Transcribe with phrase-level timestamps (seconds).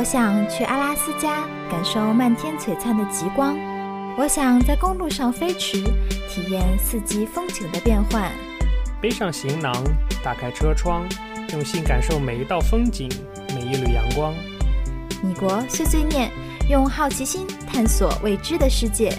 [0.00, 3.54] 我想去阿拉斯加感受漫天璀璨的极光，
[4.16, 5.84] 我想在公路上飞驰，
[6.26, 8.32] 体验四季风景的变换。
[8.98, 9.74] 背上行囊，
[10.24, 11.06] 打开车窗，
[11.52, 13.10] 用心感受每一道风景，
[13.54, 14.32] 每一缕阳光。
[15.22, 16.30] 米国碎碎念，
[16.70, 19.12] 用好奇心探索未知的世界。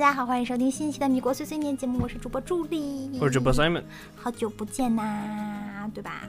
[0.00, 3.82] 家好，欢迎收听新一期的米国碎碎念节目，我是主播助理，我是主播 Simon，
[4.16, 6.22] 好久不见呐，对吧？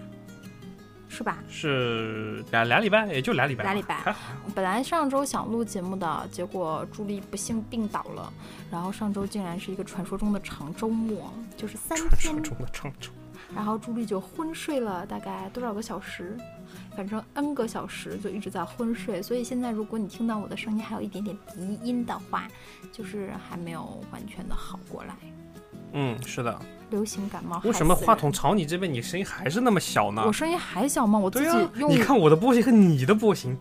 [1.07, 1.37] 是吧？
[1.47, 4.13] 是俩俩礼拜，也就俩礼拜，俩礼拜。
[4.53, 8.33] 本来上周想录节目的，结果朱莉不幸病倒了，
[8.69, 12.09] 然后上周竟然是一个传说中的长周末，就是三天。
[12.09, 13.09] 传说中的长周。
[13.55, 16.37] 然后朱莉就昏睡了大概多少个小时，
[16.95, 19.21] 反正 n 个小时就一直在昏睡。
[19.21, 22.47] 所以现在如果你听到我的声音还有一点点鼻音的话，
[22.91, 25.15] 就是还没有完全的好过来。
[25.93, 26.59] 嗯，是的。
[26.89, 27.61] 流行感冒。
[27.63, 30.23] 为什么话筒朝你这边，你声音还是那么小呢？
[30.25, 31.17] 我声音还小吗？
[31.17, 31.89] 我自己用。
[31.89, 33.57] 你看我的波形和你的波形，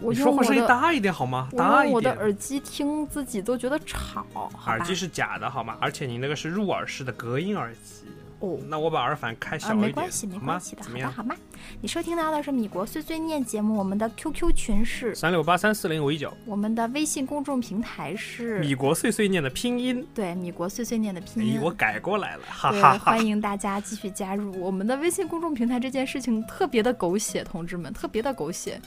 [0.00, 1.48] 我说话声音大一点好吗？
[1.56, 1.94] 大一点。
[1.94, 4.26] 我的耳机听自己都觉得吵。
[4.66, 5.76] 耳机是假的好吗？
[5.80, 8.06] 而且你那个是入耳式的隔音耳机。
[8.44, 11.36] 哦，那我把耳返开小一点，没关系，没关系的，好的，好吗？
[11.80, 24.60] 你收听到的是米国碎碎念节目，我们的 QQ 群是三六八三四零五一九，我们的微信公众平台是米国碎碎念的拼音，对，米国碎碎念的拼音，我改过来了，哈哈，欢迎大家继续加入。
[24.60, 25.74] 我们的微信公众平台。
[25.84, 28.80] 这件事情特别的狗血，同志们，特别的狗血。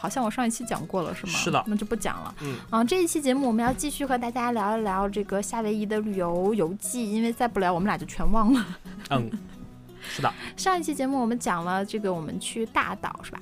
[0.00, 1.32] 好像我上一期讲过了，是吗？
[1.34, 2.34] 是的，那就不讲了。
[2.40, 8.66] 嗯，啊，这一期节目我们要继续和大家聊一聊这个夏威夷的旅游游记，因为再不聊我们俩就全忘了。
[9.10, 9.30] 嗯，
[10.00, 10.32] 是的。
[10.56, 13.40] 上一期节目我们讲了这个，我们去大岛是吧？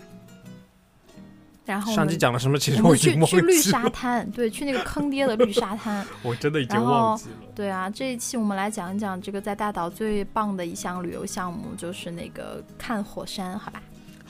[1.64, 2.58] 然后上期讲了什么？
[2.58, 3.42] 其实我已经忘记了。
[3.42, 6.04] 去绿沙滩，对，去那个坑爹的绿沙滩。
[6.24, 7.36] 我真的已经忘记了。
[7.54, 13.80] 对啊，这一期我们来讲一讲这个在大岛最棒的一项旅游项目，就是那个看火山，好吧？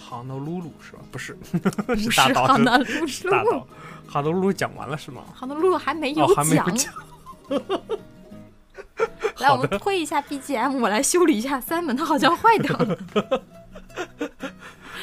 [0.09, 1.01] 哈德鲁鲁是吧？
[1.13, 1.37] 不是，
[1.99, 2.47] 是大刀。
[2.47, 3.63] 哈德鲁鲁，
[4.07, 5.23] 哈德鲁鲁讲完了是吗？
[5.35, 6.67] 哈德鲁鲁还没有讲。
[9.39, 12.99] 来，我们推一下 BGM，我来修理一下 Simon，他好像坏掉了。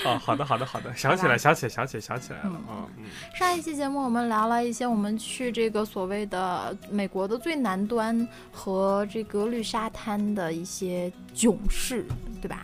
[0.05, 2.51] 哦，好的，好的，好的，想起来，想起来，想起来，想起来了。
[2.69, 3.05] 嗯嗯。
[3.35, 12.05] 上一期节目我们聊了一些我们去这个所谓的美国的最南端和这个绿沙滩的一些囧事，
[12.41, 12.63] 对吧？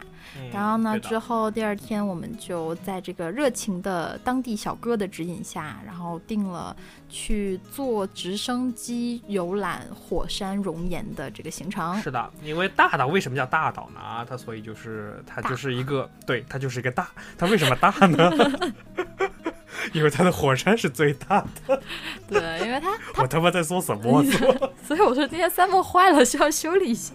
[0.54, 1.00] 然后呢？
[1.00, 6.76] 之后第二天，我们就在这个热情的当地小哥的指引下，然后定了
[7.10, 12.00] 去坐直升机游览火山熔岩的这个行程。
[12.02, 14.26] 是的，因为大岛为什么叫大岛呢？
[14.30, 17.10] 它所以就是它就是一个，对，它就是一个大。
[17.38, 18.32] 它为什么大呢？
[19.94, 21.82] 因为它的火山是最大的。
[22.28, 22.90] 对，因为它
[23.22, 24.24] 我他妈在说什么？
[24.86, 27.14] 所以我说今天三木坏了，需要修理一下。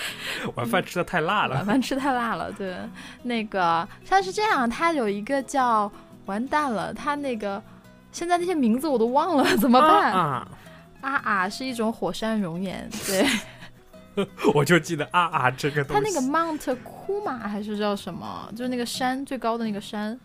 [0.56, 2.52] 晚饭吃的太辣了，晚饭吃太辣了。
[2.52, 2.76] 对，
[3.22, 5.90] 那个它是这样，它有一个叫
[6.26, 7.62] 完蛋了，它那个
[8.12, 10.12] 现在那些名字我都忘了，怎么办？
[10.12, 10.48] 啊
[11.02, 13.26] 啊是一种火山熔岩，对。
[14.54, 16.02] 我就记得啊啊这个东西。
[16.02, 18.50] 它那个 Mount Kuma 还是叫什么？
[18.56, 20.18] 就是那个山最高的那个山。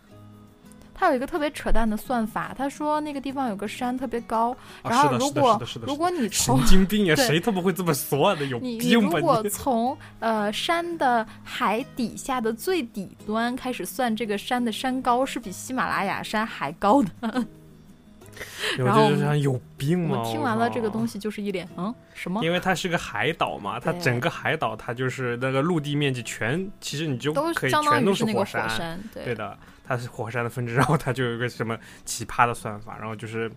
[1.02, 8.46] 他有一个特别扯淡的算法，他说那个地方有个山特别高，然后如果如果你神经病呀， 谁他妈会这么算的？
[8.46, 17.10] 有你你如果从呃山的海底下的最底端开始算，这个山的山高是比喜马拉雅山还高的。
[18.78, 20.20] 然后有病吗？
[20.20, 22.46] 我听完了这个东西就是一脸嗯什么？
[22.46, 29.58] 因为它是个海岛嘛，它整个海岛它就是那个陆地面积全，其实你就可以全都是那个火山，对的。
[29.92, 33.52] 它是火山的分支，然后它就有一个什么奇葩的算法，然后就是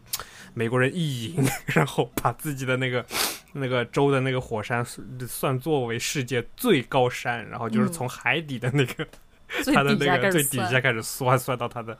[0.52, 3.04] 美国人意淫， 然后把自己的那个
[3.52, 4.84] 那个州的那个火山
[5.28, 9.06] 算作为世界最高山，然后就是从海底的那个
[9.74, 11.96] 它的那个最底下开始酸，酸到它的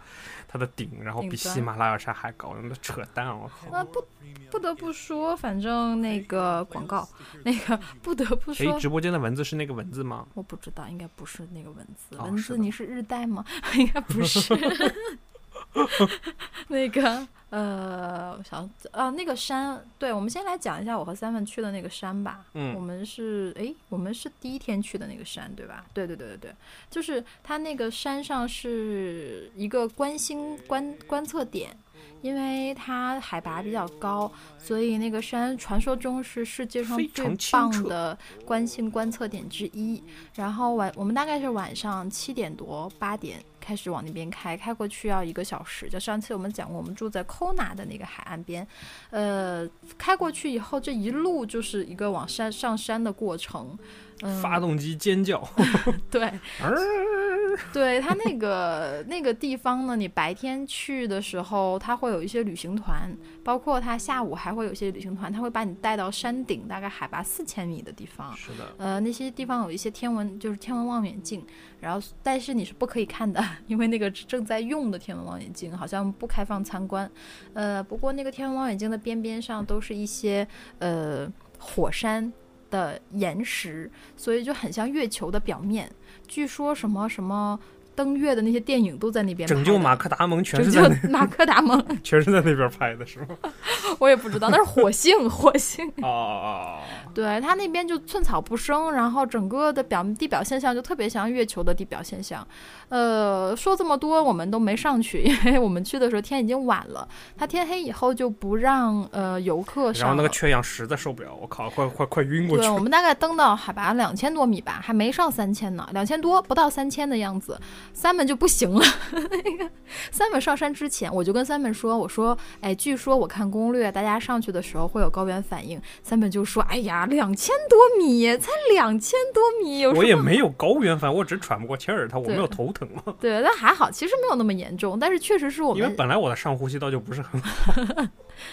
[0.49, 3.77] 它的顶，然后比喜马拉雅山还高，那扯淡我靠！
[3.77, 4.05] 啊不。
[4.51, 7.09] 不得不说，反正那个广告，
[7.45, 10.27] 那个不得不说，哎，直播间的文字是那个文字吗？
[10.35, 12.17] 我不知道，应该不是那个文字。
[12.19, 13.45] 文字你是日代吗？
[13.75, 14.55] 应该不是。
[16.69, 22.45] 那个呃，我想啊，那个山，对，我们先来讲一下我和三文去的那个山吧。
[22.55, 25.85] 嗯，我们是哎，我们是第一天去的那个山，对吧？
[25.93, 26.55] 对对对对对，
[26.91, 31.77] 就是它那个山上是一个观星观观测点。
[32.23, 40.03] 因为它海拔比较高，所以那个山传说中是世界上最棒的观星观测点之一。
[40.35, 45.89] 然后晚我们大概是晚上七点多八点开始往那边开，开过去要一个小时。
[45.89, 48.67] 就上次我们讲过，我们住在 Kona 的那个海岸边，
[49.11, 49.67] 呃，
[49.97, 53.79] 开过去以后这一路就是一个往山上山的过程。
[54.23, 55.43] 嗯，发动机尖叫，
[56.11, 56.31] 对。
[57.73, 68.35] 对它那个那个地方呢，你白天去的时候，它会有一些旅行团，包括它下午还会有些旅行团，他会把你带到山顶，大概海拔四千米的地方。
[68.35, 68.75] 是的。
[68.79, 71.45] 呃，那些地方有一些天文，就是天文望远镜，
[71.81, 77.09] 然后但是你是不可以看的，因为那个正在用的天文望远镜好像不开放参观。
[77.53, 80.49] 呃，不过那个天文望远镜的边边上都是一些
[80.79, 82.33] 呃火山
[82.71, 85.91] 的岩石，所以就很像月球的表面。
[86.27, 87.61] 据说什么什么
[87.95, 89.49] 登月的那些电影都在那边。
[89.49, 93.27] 拯救马克达蒙全是在马克达蒙 全是在那边拍的，是吗？
[93.99, 95.87] 我也不知道，那是火星，火星。
[96.03, 96.79] 哦哦哦。
[97.15, 102.47] 对他那边就寸草不生，然后整个的表地表现象就特别像月球的地表现象。
[102.89, 107.09] 呃，说这么多我们都没上去，因为我们去的时候天已经晚了。
[107.37, 110.09] 他天黑以后就不让呃游客上。
[110.09, 112.65] 然后那个缺氧实在受不了，我靠，快快快晕过去。
[112.65, 117.59] 对，我们大概登到海拔两千多米吧，还没上三千呢，两千多不到三千的样子。
[117.93, 119.71] 三本就不行了， 那个
[120.11, 125.81] 三本上山之前，我就跟三本说，我说，哎，据说我看攻略，大家上去的时候会有高原反应。
[126.03, 127.09] 三本就说，哎呀。
[127.15, 133.15] 两千多米，才两千多米，我也没有高原反应，我只喘不过气儿，他我没有头疼嘛。
[133.21, 137.73] 对，但还好，其实没有那么严重，但是确实是我们因为本来我的上呼吸道就不是很好，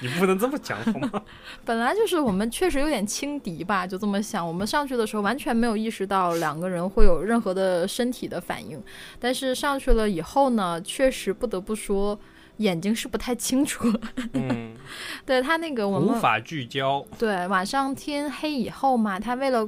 [0.02, 1.24] 你不能这么讲好吗？
[1.66, 4.46] 本来就是我们确实有点轻敌吧，就这么想。
[4.46, 8.82] 我们上去的时候完全没有意识到两个人会有任何的身体的反应，
[9.20, 12.20] 但是上去了以后呢，确实不得不说。
[12.58, 13.92] 眼睛是不太清楚，
[14.34, 14.76] 嗯，
[15.26, 17.04] 对他那个我们无法聚焦。
[17.18, 19.68] 对，晚上天黑以后嘛，他为了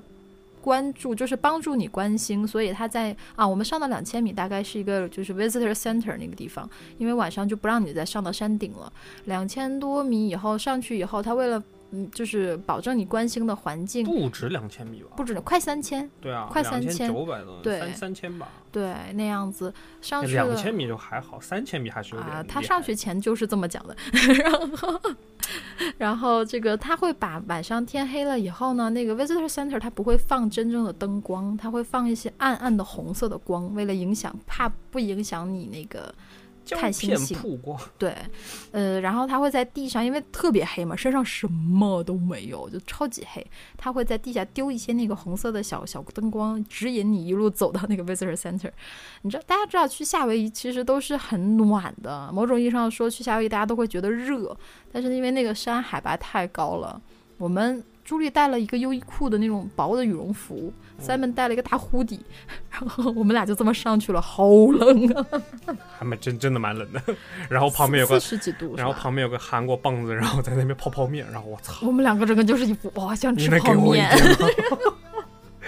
[0.63, 6.67] 关注，就是帮助你关心，所以他在啊，我们上到两千米，大概是一个就是 visitor center 那个地方，
[6.97, 8.91] 因为晚上就不让你再上到山顶了。
[9.25, 11.61] 两千多米以后上去以后，他为了。
[11.95, 15.09] 嗯，就是保证你关心的环境不止两千米吧？
[15.15, 16.09] 不止，快三千。
[16.19, 18.49] 对啊，快三千九百多，对，三三千吧。
[18.71, 19.71] 对，那样子
[20.01, 22.35] 上去两千米就还好，三千米还是有点。
[22.35, 23.95] 啊，他上去前就是这么讲的。
[24.41, 24.99] 然后，
[25.97, 36.13] 然后这个他会把晚上天黑了以后呢，那个 visitor center 它不会放真正的灯光，它会放一些暗暗的红色的光，为了影响，怕不影响你那个。
[36.71, 37.37] 看星星，
[37.97, 38.15] 对，
[38.71, 43.45] 呃，然后他会在地上，因为特别黑嘛，身上什么都没有，就超级黑。
[43.77, 48.71] 他会在地下丢一些那个红色的小小灯光，指引你一路走到那个 visitor center。
[49.23, 54.55] 你知道，大家知道去夏威夷其实都是很暖的，某种意义上说去夏威夷大家都会觉得热，
[54.91, 57.01] 但是因为那个山海拔太高了，
[57.37, 57.83] 我们。
[58.03, 60.71] 朱莉带了一个优衣库的那种薄的羽绒服
[61.01, 62.19] ，Simon 带了一个大呼底，
[62.69, 65.25] 然后我们俩就这么上去了，好冷啊！
[65.97, 67.01] 还蛮真真的蛮冷的。
[67.49, 71.87] 然后旁边有个四十几度，然后旁边有个韩国棒子，然后在那边泡泡面，然后我操！
[71.87, 74.09] 我们两个整个就是一副哇，想吃泡面。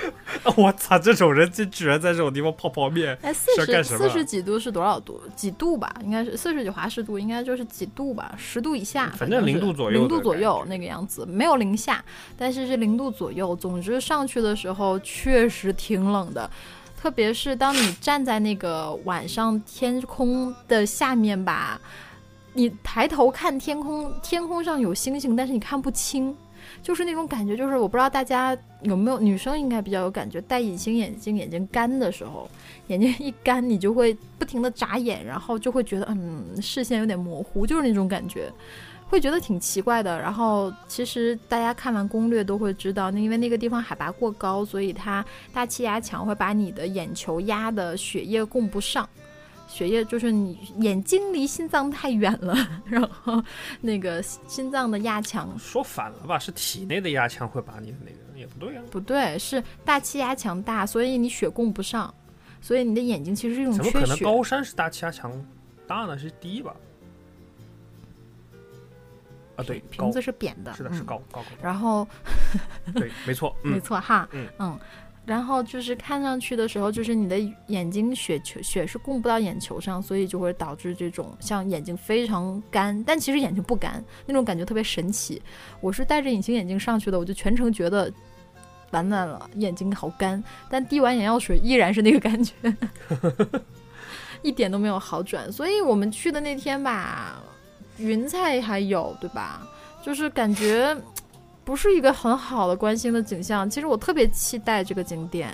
[0.58, 1.00] 我操！
[1.00, 5.22] 这种人就居然在这种地方泡泡面，哎，四十四十几度是多少度？
[5.36, 5.94] 几度吧？
[6.04, 8.34] 应该是四十几华氏度，应该就是几度吧？
[8.38, 12.04] 十度以下，反正零度左右，零度左右那个样子，没有零下，
[12.38, 13.56] 但是是零度左右。
[13.56, 16.50] 总之上去的时候确实挺冷的，
[17.00, 21.80] 特别是当你站在那个晚上天空的下面吧，
[22.54, 26.36] 你抬头看天空，天空上有星星，但是你看不清。
[26.86, 32.48] 就是那种感觉，就是我不知道大家有没有，女生应该比较有感觉，戴隐形眼镜眼睛干的时候，
[32.90, 38.52] 眼睛一干，你就会不停的眨眼，然后就会觉得嗯视线有点模糊，就是那种感觉，
[39.10, 40.20] 会觉得挺奇怪的。
[40.20, 49.10] 然后其实大家看完攻略都会知道，那因为那个地方海拔过高，所以它大气压强会把你的眼球压的血液供不上。
[49.68, 52.56] 血液就是你眼睛离心脏太远了，
[52.86, 53.44] 然后
[53.82, 56.38] 那个心脏的压强说反了吧？
[56.40, 58.84] 是体内的压强会把你的那个也不对啊？
[58.92, 62.14] 不对，是大气压强大，所以你血供不上，
[62.62, 63.92] 所以你的眼睛其实是一种缺血。
[63.92, 65.32] 怎么可能高山是大气压强
[65.88, 66.18] 大呢？
[66.18, 66.76] 是低吧？
[69.58, 71.46] 啊，对，瓶子是扁的，是的，是高高高。
[71.64, 72.06] 然后
[72.94, 74.80] 对，没错， 没错哈，嗯嗯。
[75.26, 85.42] 然后就是看上去的时候，就是你的眼睛血球血是供不到眼球上，所以就会导致这种像眼睛非常干，但其实眼睛不干，那种感觉特别神奇。
[85.82, 88.12] 我是戴着隐形眼镜上去的，我就全程觉得
[88.92, 92.54] 完蛋了，眼睛好干，但滴完眼药水依然是那个感觉，
[94.44, 95.52] 一点都没有好转。
[95.52, 97.42] 所以我们去的那天吧，
[97.98, 99.68] 云彩还有对吧？
[100.04, 100.96] 就是感觉。
[101.66, 103.70] 不是一个很好的观星的景象。
[103.70, 105.52] 其实我特别期待这个景点，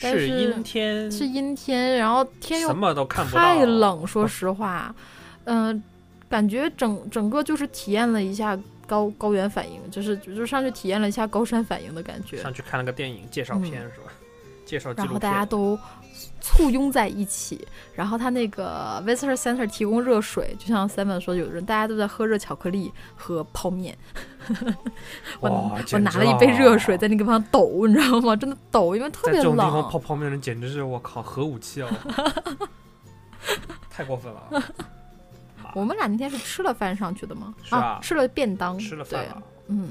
[0.00, 4.06] 但是阴天，是阴天，然后天又什么都看不到，太冷。
[4.06, 4.94] 说实话，
[5.44, 5.82] 嗯，
[6.28, 8.56] 感觉整整个就是体验了一下
[8.86, 12.42] 高高原反应，就是就上去体验了一下高山反应的感觉。
[12.42, 14.12] 上去看了个电影介绍片是吧？
[14.66, 15.78] 介绍然后大家都
[16.56, 23.96] 簇拥在一起，然后他那个 visitor center 提供热水，就像 Simon 说，有人大家都在喝热巧克力和泡面。
[25.40, 28.36] 我我拿了一杯热水在那个地方抖，你知道吗？
[28.36, 29.42] 真的抖，因为特别冷。
[29.42, 31.88] 这种地方泡泡面人简直是我靠核武器哦！
[33.90, 34.62] 太过分了。
[35.74, 37.52] 我们俩那天是吃了饭上去的吗？
[37.64, 39.26] 是啊，吃了便当，吃了饭。
[39.66, 39.90] 嗯，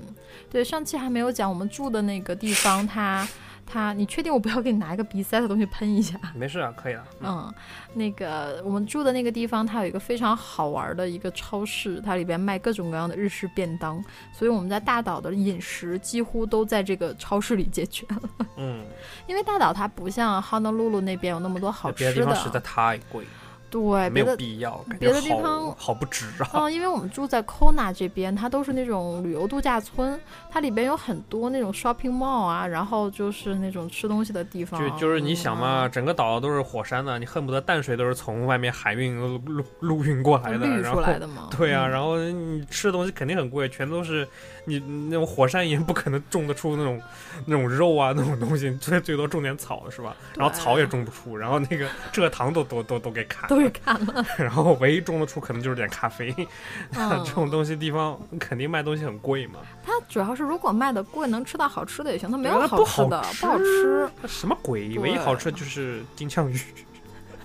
[0.49, 3.27] 对，上期还没有讲我们住的那个地方，它。
[3.65, 6.19] 他，你确定我不要给你拿一个鼻塞的东西喷一下？
[6.35, 7.03] 没事啊，可以了。
[7.21, 7.53] 嗯，
[7.93, 18.47] 那个我们住的那个地方，它有一个非常好玩的一个超市，它里边卖各种各样的日式便当，所以我们在大岛的饮食几乎都在这个超市里解决了。
[18.57, 18.85] 嗯，
[19.27, 23.25] 因为大岛它不像 Honolulu 那边有那么多好吃的，别的地方实在太贵。
[23.73, 26.47] 对，没有必要，别的地方好不值啊。
[26.53, 30.19] 嗯，因为我们住在 Kona 这边，它都是那种旅游度假村，
[30.51, 34.79] 它里边有很多那种 shopping mall 啊，然后就是那种吃东西的地方。
[34.79, 41.49] 就就是你想嘛，整个岛都是火山的，你恨不得淡水都是从外面海运陆陆运过来的，运出来的嘛。
[41.57, 44.27] 对啊，然后你吃的东西肯定很贵，全都是
[44.65, 47.01] 你那种火山岩不可能种得出那种
[47.45, 50.15] 那种肉啊那种东西，最最多种点草是吧？
[50.35, 54.25] 然后草也种不出，然后那个蔗糖都都都都给砍，都给砍了。
[54.37, 56.33] 然后唯一种得出可能就是点咖啡，
[56.91, 59.59] 这种东西地方肯定卖东西很贵嘛。
[59.85, 62.31] 它主要是如果卖的贵，能吃到好吃的也行。
[62.31, 64.09] 它没有好吃的，不好吃。
[64.27, 64.97] 什么鬼？
[64.99, 66.57] 唯一好吃的就是金枪鱼，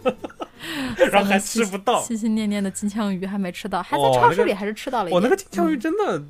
[1.10, 2.00] 然后还吃不到。
[2.02, 5.10] 心心念念的金枪鱼还没吃到，还在超市里还是吃到了。
[5.10, 6.22] 我那个金枪鱼真的，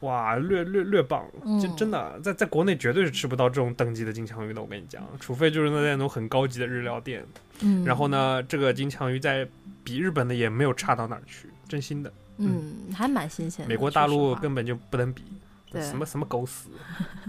[0.00, 1.24] 哇，略略略棒！
[1.60, 4.60] 真真的，在在国内绝对是吃不到这种等级的金枪鱼的。
[4.60, 7.24] 我跟你讲，除非就是那那种很高级的日料店。
[7.60, 9.48] 嗯，然后呢，这个金枪鱼在。
[9.86, 12.12] 比日本的也没有差到哪儿去，真心的。
[12.38, 13.68] 嗯，还蛮新鲜的。
[13.68, 15.22] 美国大陆根本就不能比，
[15.74, 16.68] 什么什么狗屎。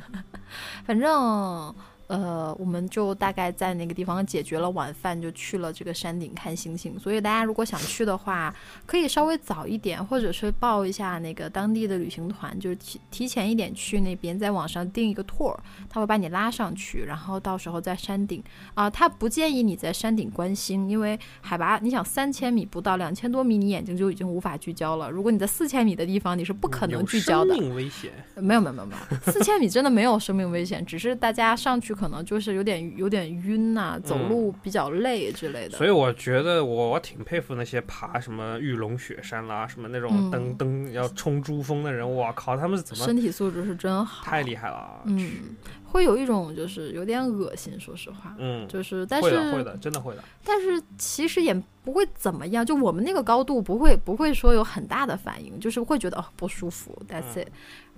[0.84, 1.76] 反正。
[2.08, 6.98] 呃，我们就大概在那个地方解决了晚饭，就去了这个山顶看星星。
[6.98, 8.54] 所以大家如果想去的话，
[8.86, 15.54] 可以稍微早一点，或者是报一下那个当地的旅行团，就是提提前一点去那边，在网上订一个 tour，
[15.90, 18.42] 他会把你拉上去，然后到时候在山顶
[18.74, 25.12] 啊，他不建议你在山顶观星，因为海拔你想三千米不到两千多米，你眼睛就已经无法聚焦了。
[25.12, 27.54] 如果你在四千米的地方，你是不可能聚焦的。
[27.54, 28.12] 生命危险？
[28.36, 31.97] 没有没有没有没有，四千米真的没有生命危险，只是大家上去。
[31.98, 35.77] 可能就是有点有点晕呐，走路比较累之类的。
[35.77, 45.01] 所以我觉得我我挺佩服那些爬什么玉龙雪山啦，什么那种登登要冲珠峰的人，我靠，他们是怎么身体素质是真好，太厉害了。
[45.06, 48.36] 嗯，会有一种就是有点恶心，说实话。
[48.38, 50.24] 嗯，就是但是会的，会的，真的会的。
[50.44, 56.96] 但是其实也不会怎么样，就我们那个高度不会不会说有很大的反应，就是会觉得哦不舒服。
[57.10, 57.48] That's it。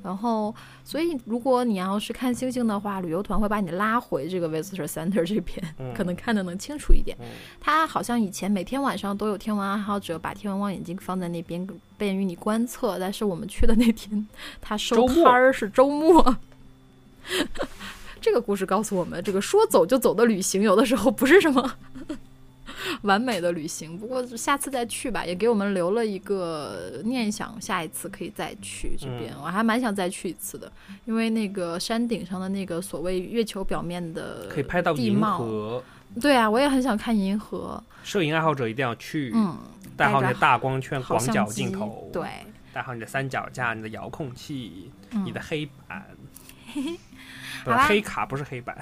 [0.03, 0.53] 然后，
[0.83, 7.17] 所以如果你要是看星星的话，旅游团会把你拉回这个 visitor center 这边，可能看的能清楚一点。
[7.59, 12.97] 他好像以前每天晚上都有天文爱好者把天文望远镜放在那边，便于你观测。
[12.99, 14.27] 但是我们去的那天，
[14.61, 16.37] 他收摊儿是周末。
[18.21, 21.75] 这个故事告诉我们，这个说走就走的旅行，有的时候不是什么。
[23.03, 29.33] 完美的旅行，不过下次再去吧，也给我们留了一个念想，下一次可以再去这边。
[29.41, 30.71] 我还蛮想再去一次的，
[31.05, 35.83] 因为那个山顶上的那个所谓月球表面的可以拍到银河。
[36.19, 37.81] 对啊，我也很想看银河。
[38.03, 39.57] 摄影爱好者一定要去，嗯，
[39.95, 42.27] 带好你的大光圈、广角镜头，对，
[42.73, 44.89] 带好你的三脚架、你的遥控器、
[45.23, 46.07] 你的黑板，
[47.63, 48.75] 不是黑卡，不是黑板。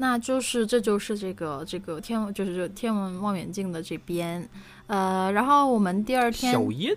[0.00, 4.48] 那就是，这就是这个这个天，就是这天文望远镜的这边，
[4.86, 6.96] 呃，然后我们第二天，小燕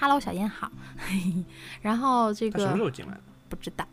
[0.00, 0.72] ，Hello，小燕好，
[1.82, 3.20] 然后这个什么时候进来的？
[3.50, 3.86] 不知道。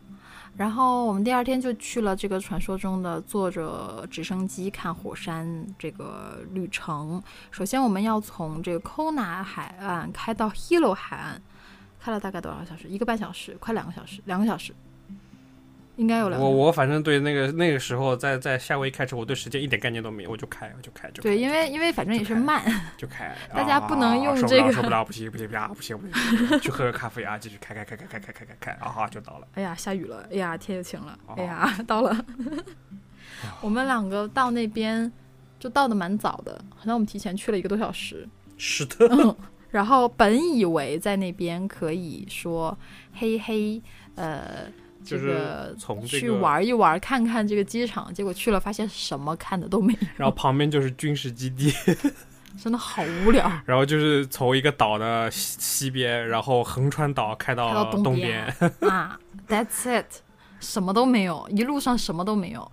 [0.56, 7.22] 然后我们第二天就去了这个传说中的坐着直升机看火山这个旅程。
[7.50, 11.40] 首先我们要从这个 Kona 海岸开到 Hilo 海岸，
[12.00, 12.88] 开了大概多少小时？
[12.88, 14.74] 一个半小时，快两个小时，两个小时。
[16.00, 16.40] 应该有两。
[16.40, 22.64] 我我反正对那个那个时候在在夏威夷开车，我对时间一点概念都没有，我就开我就开就对，因为因为反正也是慢，
[22.96, 23.36] 就开。
[23.54, 26.06] 大家不能用这个受不了，不行不行不行不行不
[26.48, 29.46] 行，去喝个咖啡啊，继续开开开开开开开开开，啊哈 就到了。
[29.54, 32.16] 哎呀，下雨了，哎呀天又晴了，哎呀到了。
[33.60, 35.10] 我们两个到那边
[35.58, 38.26] 就到的蛮早的，好像我们提前去了一个多小时。
[38.56, 39.36] 是的。
[39.70, 42.76] 然后本以为在那边可以说
[43.12, 43.80] 嘿嘿，
[44.16, 44.66] 呃，
[45.04, 48.12] 这个从去玩一玩，看看这个机场。
[48.12, 49.98] 结果去了，发现什么看的都没有。
[50.16, 51.72] 然后旁边就是军事基地，
[52.62, 53.50] 真的好无聊。
[53.64, 58.46] 然后就是从一个岛的西西边，然后横穿岛开到东边
[58.80, 60.06] 啊，That's it，
[60.60, 62.70] 什么都没有，一路上什么都没有。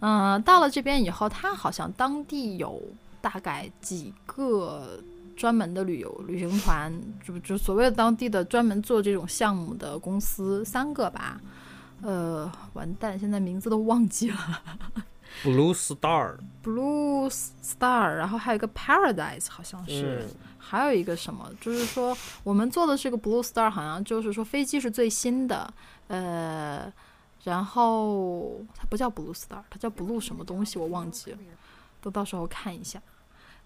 [0.00, 2.82] 嗯，到了这边以后，他好像当地有
[3.20, 5.00] 大概几个。
[5.38, 6.92] 专门的旅游旅行团，
[7.24, 11.40] 就就所谓的当地的专门做这种项目的公司，三个吧。
[12.02, 14.62] 呃，完蛋，现在名字都忘记了。
[15.44, 17.28] Blue Star，Blue
[17.62, 20.26] Star，然后还有一个 Paradise，好像是，
[20.58, 25.72] 还有一个什么，就是说我们坐的这个 Blue Star，好像就是说飞机是最新的。
[26.08, 26.92] 呃，
[27.44, 31.38] 然后它不叫 Blue Star，它叫 Blue 什么东西，我忘记了，
[32.00, 33.00] 都到时候看一下。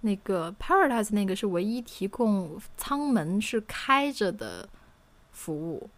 [0.00, 4.68] 那个 Paradise 那个是唯一提供舱门是开着的
[5.30, 5.88] 服务，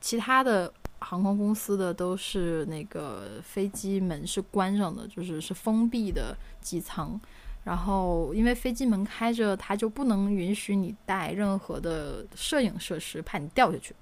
[0.00, 7.20] 其他的航空公司的都是那个飞机门是关上的，就是是封闭的机舱。
[7.64, 13.94] 然后因为飞机门开着，它就不能允许你带任何的摄影设施，怕你掉下去。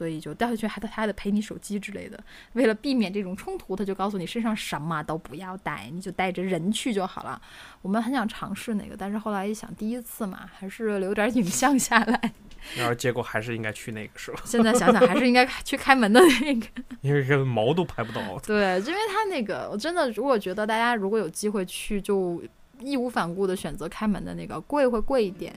[0.00, 2.18] 所以就掉下去，还得还得赔你手机之类的。
[2.54, 7.38] 为了避免这种冲突，他就告诉你身上什么都不要带，你就带着人去就好了。
[7.82, 12.32] 我们很想尝试那个，但是后来一想，第一次嘛，还是留点影像下来。
[12.78, 14.40] 然后结果还是应该去那个是吧？
[14.48, 16.66] 现在想想，还是应该去开门的那个，
[17.02, 18.22] 因为个毛都拍不到。
[18.38, 22.42] 对，因为他那个，我真的如果觉得大家如果有机会去，就
[22.80, 25.54] 义无反顾的选择开门的那个，贵会贵一点。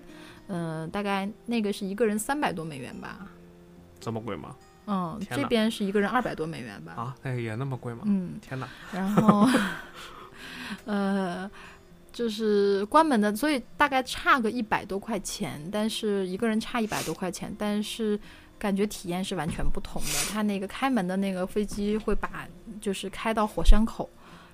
[0.48, 3.26] 嗯，大概那个是一个人三百多美元吧。
[4.04, 4.56] 这么贵吗？
[4.86, 6.94] 嗯，这边是一个人二百多美元吧？
[6.94, 8.02] 啊，那个也那么贵吗？
[8.06, 8.68] 嗯，天哪！
[8.92, 9.48] 然后，
[10.84, 11.50] 呃，
[12.12, 18.20] 就是关门的，所以大概差个一百多块钱，但是一个人差一百多块钱，但是
[18.60, 20.34] 感觉体验是完全不同的。
[20.34, 22.46] 他那个开门的那个飞机会把，
[22.82, 24.10] 就是开到火山口，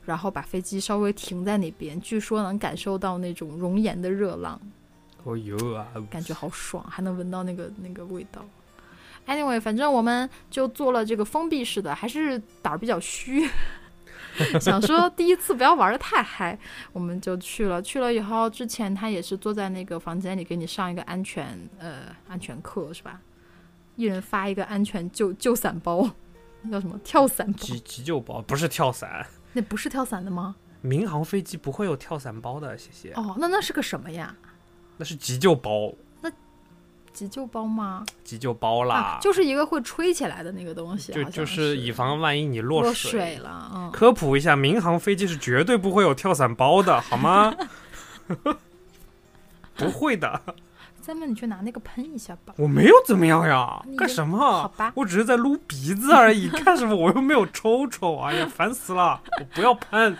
[0.05, 4.61] 然后把飞机稍微停在那边，据说能感受到那种熔岩的热浪。
[5.23, 5.87] 哦哟啊！
[6.09, 8.45] 感觉好爽，还能闻到那个那个味道。
[9.29, 13.47] Anyway，反正我们就做了这个封闭式的，还是胆儿比较虚，
[14.59, 16.57] 想说第一次不要玩的太嗨，
[16.91, 17.79] 我们就去了。
[17.79, 23.21] 去了以后，之前他也是坐在那个房间里给你上一个安全呃安全课是吧？
[23.95, 26.09] 一人发一个安全救救伞包，
[26.63, 27.59] 那叫什么跳伞包？
[27.59, 30.55] 急急救包不是跳伞，那不是跳伞的吗？
[30.81, 33.13] 民航飞机不会有跳伞包的，谢谢。
[33.13, 34.35] 哦，那那是个什么呀？
[34.97, 35.93] 那是急救包。
[37.13, 38.05] 急救包吗？
[38.23, 43.71] 急救包啦，就是一个会吹起来的那个东西，就就是以防万一你落水了。
[43.75, 47.53] 嗯，科普一下，民航飞机是绝对不会有跳伞包的， 好吗？
[49.75, 50.41] 不会的。
[51.01, 52.53] 三妹，你去拿那个喷一下吧。
[52.57, 54.37] 我没有怎么样呀，干什么？
[54.37, 56.47] 好吧，我只是在撸鼻子而已。
[56.63, 56.93] 干什么？
[56.95, 58.17] 我又没有抽抽。
[58.19, 59.19] 哎呀，烦死了！
[59.39, 60.15] 我不要喷。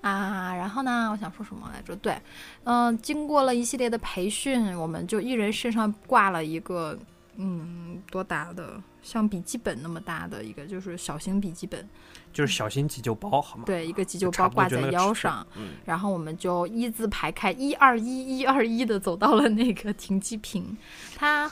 [0.00, 1.10] 啊，然后呢？
[1.10, 1.94] 我想说什么来着？
[1.96, 2.18] 对，
[2.64, 6.98] 嗯，经过了一系列的培训，我们就一人身上挂了一个，
[7.36, 8.80] 嗯，多大的？
[9.02, 11.88] 像笔记本那么大的一个，就是小型笔记本，
[12.34, 13.64] 就是小型急救包，好吗？
[13.64, 15.46] 对，一个急救包挂在腰上，
[15.86, 20.76] 然后我们就一字排开，一二一，一二一的走到了那个停机坪。
[21.16, 21.50] 他，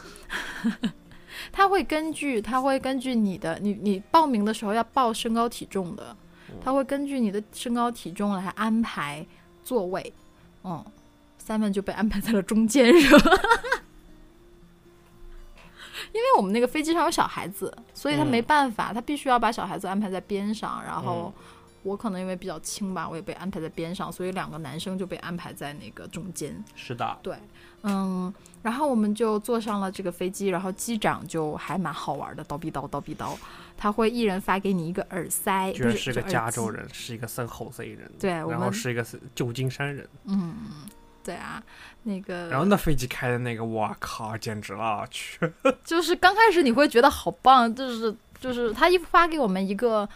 [1.50, 6.14] 他会根据，他会根据你的，你你报名的时候要报身高体重的。
[6.62, 9.26] 他会根据你的身高体重来安排
[9.62, 10.12] 座位，
[10.64, 10.84] 嗯
[11.44, 13.32] ，Simon 就被安排在了中间，是吧？
[16.12, 20.82] 因为我们那个飞机上有小孩子，所以他没办法，他必须要把小孩子安排在边上。
[20.82, 21.32] 然后
[21.82, 26.64] 我可能因为比较轻吧，我也被安排在边上，所以两个男生就被安排在那个中间。
[26.74, 27.36] 是的，对，
[27.82, 33.36] 嗯，然后我们就坐上了这个飞机，然后机长就还蛮好玩的，叨逼叨叨逼叨。
[33.76, 40.56] 他会一人发给你一个耳塞，居然是个加州人，是一个森侯塞人，对，然后是一个旧金山人，嗯，
[41.22, 41.62] 对啊，
[42.02, 45.38] 那个，然后那飞机开的那个，我靠，简直了，去，
[45.84, 50.08] 就是刚开始你会觉得好棒，就是就是他一发给我们一个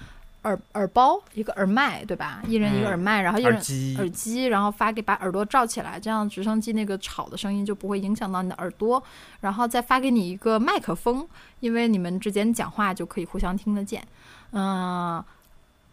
[0.42, 2.42] 耳耳包，一个耳麦，对吧？
[2.46, 3.54] 一人一个耳麦，然后一人
[3.96, 9.02] 耳机，然后发给把耳朵罩起来，这样直升机那个吵的声音就不会影响到你的耳朵。
[9.40, 11.26] 然后再发给你一个麦克风，
[11.60, 14.06] 因为你们之间讲话就可以互相听得见。
[14.50, 15.22] 嗯，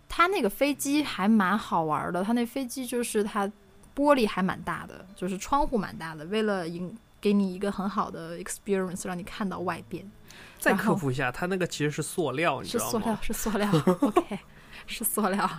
[0.07, 3.47] 它那个飞机还蛮好玩的，它那飞机就是它
[3.95, 10.09] 玻璃还蛮大的，就是窗户蛮大的，为了引给你一个很好的 experience，让你看到外边。
[10.58, 13.19] 再科普一下，它那个其实是塑料，你知道吗？
[13.21, 13.97] 是塑料，是塑料。
[14.02, 14.39] OK，
[14.88, 15.49] 是塑料。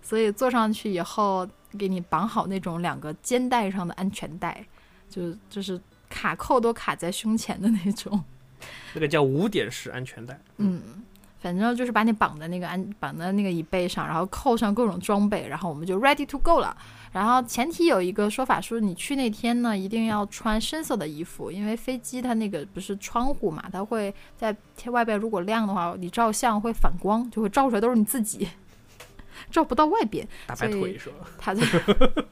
[0.00, 4.64] 所以坐上去以后，给你绑好那种两个肩带上的安全带，
[5.10, 8.22] 就就是卡扣都卡在胸前的那种。
[8.94, 10.40] 那个叫五点式安全带。
[10.58, 10.82] 嗯，
[11.40, 16.76] 反正就是把你绑在那个安绑在那个椅背上，然后扣上各种装备，然后我们就 ready to go 了。
[17.12, 28.48] 然后前提有一个说法说，你去那天呢，一定要穿深色的衣服，因为飞机它那个不是窗户嘛，它会在天外边如果亮的话，你照相会反光，就会照出来都是你自己，
[29.50, 30.26] 照不到外边。
[30.46, 31.26] 大白腿是吧？
[31.38, 31.62] 他在，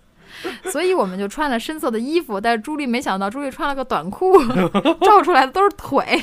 [0.70, 4.36] 所以我们就穿了深色的衣服，但是朱莉没想到，朱莉穿了个短裤，
[5.00, 6.22] 照出来的都是腿，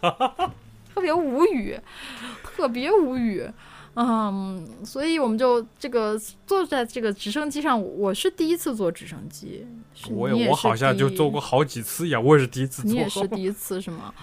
[0.00, 1.80] 特别无语，
[2.42, 3.48] 特别无语。
[3.94, 9.66] 嗯，所以我们就这个坐在这个直升机上，我是第一次坐直升机。
[10.10, 12.90] 我也我好像就坐过好几次呀，我也是第一次坐。
[12.90, 14.14] 你也是 第一次是吗？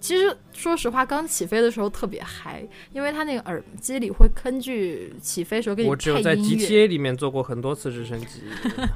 [0.00, 8.42] 其实说实话，刚起飞的时候特别嗨，因为它那个耳机里会根据起飞时候给你我只有在 GTA 里面坐过很多次直升机，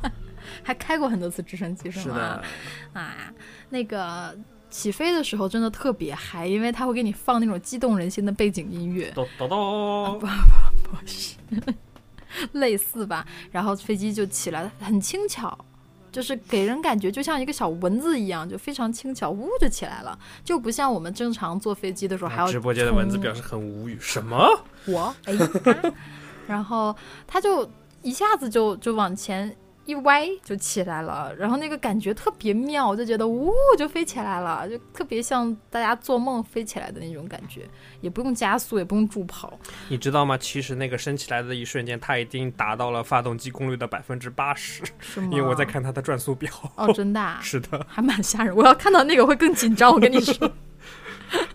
[0.63, 2.43] 还开过很多次直升机是吗？
[2.93, 3.33] 啊，
[3.71, 4.37] 那个。
[4.75, 9.09] 起飞的时候真的特别嗨，因为它会给你放那种激动人心的背景音乐。
[9.15, 11.37] 咚咚咚，不不不是，
[12.59, 13.25] 类似吧。
[13.53, 15.57] 然后飞机就起来了，很轻巧，
[16.11, 22.51] 就是给人感觉就像一个小蚊子一样，就非常轻巧，呜就起来了，就不像我们正常坐飞机的时候还要。
[22.51, 24.45] 直播间的蚊子表示很无语，什么？
[24.87, 25.35] 我哎，
[26.49, 26.95] 然后
[27.29, 27.71] 它就
[28.03, 29.57] 一下子就就往前。
[29.87, 37.69] 一歪就起来了，然后那个感觉特别妙，我就觉得呜就飞起来了，就特别像大家做梦飞起来的那种感觉，
[38.01, 39.59] 也不用加速，也不用助跑。
[39.89, 40.39] 你知道吗？
[40.39, 45.29] 其实那个升起来的一瞬间，它已经达到了发动机功率的百分之八十，是吗？
[45.33, 46.51] 因为我在看它的转速表。
[46.77, 47.37] 哦，真的？
[47.43, 48.57] 是的，还蛮吓人。
[48.57, 50.51] 我要看到那个会更紧张，我跟你说。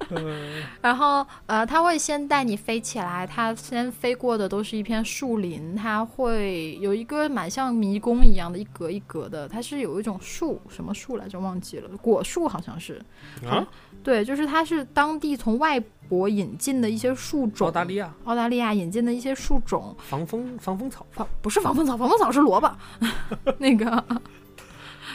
[0.82, 11.40] 然后，呃，他会先带你飞起来，他先飞过的都是一片树林，他会有一个蛮像迷宫一样的，一格一格的，它是有一种树，什么树来着？
[11.40, 13.02] 忘记了，果树好像是。
[13.48, 13.66] 啊？
[14.04, 17.68] 对，就是它是当地从外国引进的一些树种。
[17.68, 18.14] 澳大利亚。
[18.26, 19.96] 澳大利亚引进的一些树种。
[20.00, 21.06] 防风防风草。
[21.12, 22.70] 防不是防风草，防风草是萝卜。
[23.60, 24.04] 那个，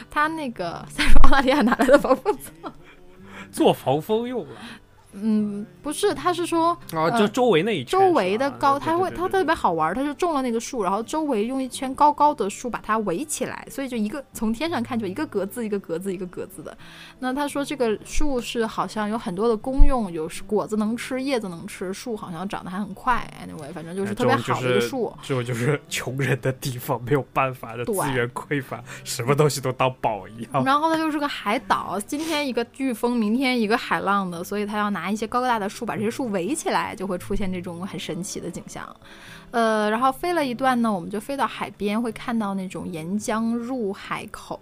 [0.09, 2.71] 他那个在澳大利亚哪来的防风草？
[3.55, 4.59] 做防风用了。
[5.17, 16.77] 嗯，不是，他是说，啊，就周围那一圈，周围的高，他会，他特别好玩，他是种了那个树，然后周围用一圈高高的树把它围起来，所以就一个从天上看就一个格子一个格子一个格子的。
[17.19, 23.25] 那他说这个树是好像有很多的功用，有果子能吃，叶子能吃，树好像长得还很快。
[23.41, 25.15] Anyway，反正就是特别好的一个树。
[25.21, 30.61] 这种就是穷人的地方，没有办法的资源匮乏，什么东西都当宝一样。
[30.65, 35.04] 然后它就是个海岛，今天一个飓风，明天一个海浪的，所以他要拿。
[35.05, 38.83] 拿一些高高大的树，把这些树围起来，就会出现这种很神奇的景象。
[39.51, 44.59] 呃，然后飞了一段呢，我们就飞到海边，会看到那种沿江入海口。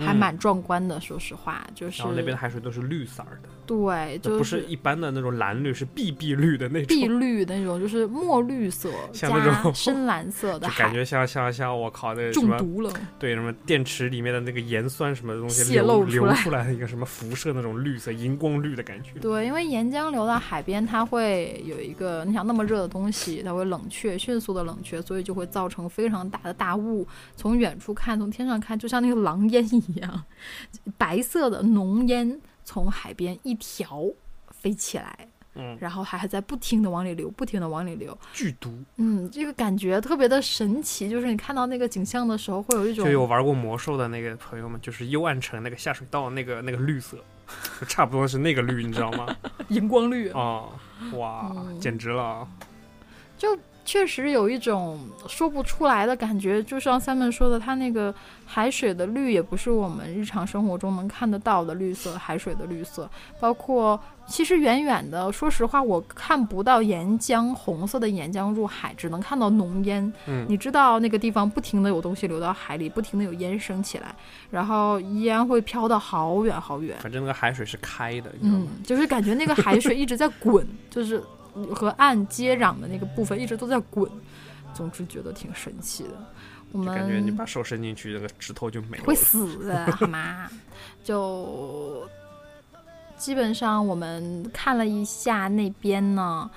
[0.00, 29.68] 还蛮壮观的，说实话，就是然后那边的海水都是绿色的，对，就不是一般的那种蓝绿，是碧碧绿的那种，碧绿的那种，就是墨绿色 像那种深蓝色的， 就感觉像像像我靠那中毒了，对，什么电池里面的那个盐酸什么东西泄露流出来的一个什么辐射那种绿色荧光绿的感觉，对，因为岩浆流到海边，它会有一个你想那么热的东西，它会冷却，迅速的冷却，所以就会造成非常大的大雾，从远处看，从天上看，就像那个狼烟。
[29.68, 30.24] 一样，
[30.96, 34.04] 白色的浓烟从海边一条
[34.50, 47.16] 飞起来，嗯，然后还还在不停的往里流，不停的往里流，剧毒，嗯，这个感觉特别的神奇，就是你看到那个景象的时候，会有一种，就有玩过魔兽的那个朋友们，就是幽暗城那个下水道那个那个绿色，
[47.88, 49.34] 差不多是那个绿，你知道吗？
[49.68, 50.28] 荧光绿。
[50.32, 50.64] 啊，
[51.14, 52.46] 哇，简直了，
[53.38, 53.58] 就。
[53.88, 58.14] 确实有一种说不出来的感觉，就像三妹说的，他那个
[58.50, 63.08] 海水的绿也不是我们日常生活中能看得到的绿色，海水的绿色，
[63.38, 70.10] 包括其实远远的，说实话我看不到岩浆红色的岩浆入海，只能看到浓烟。
[70.26, 74.14] 嗯，你知道那个地方不停的有东西流到海里，不停的有烟升起来，
[74.50, 76.96] 然后烟会飘到好远好远。
[77.00, 81.22] 反正那个海水是开的，嗯，就是感觉那个海水一直在滚，就是。
[81.74, 84.08] 和岸接壤的那个部分一直都在滚。
[84.72, 86.10] 总之觉得挺神奇的。
[86.72, 90.48] 我们感觉你把手伸进去，那个指头就没了，会死的 好吗？
[91.02, 92.08] 就
[93.16, 96.50] 基本上我们看了一下那边呢。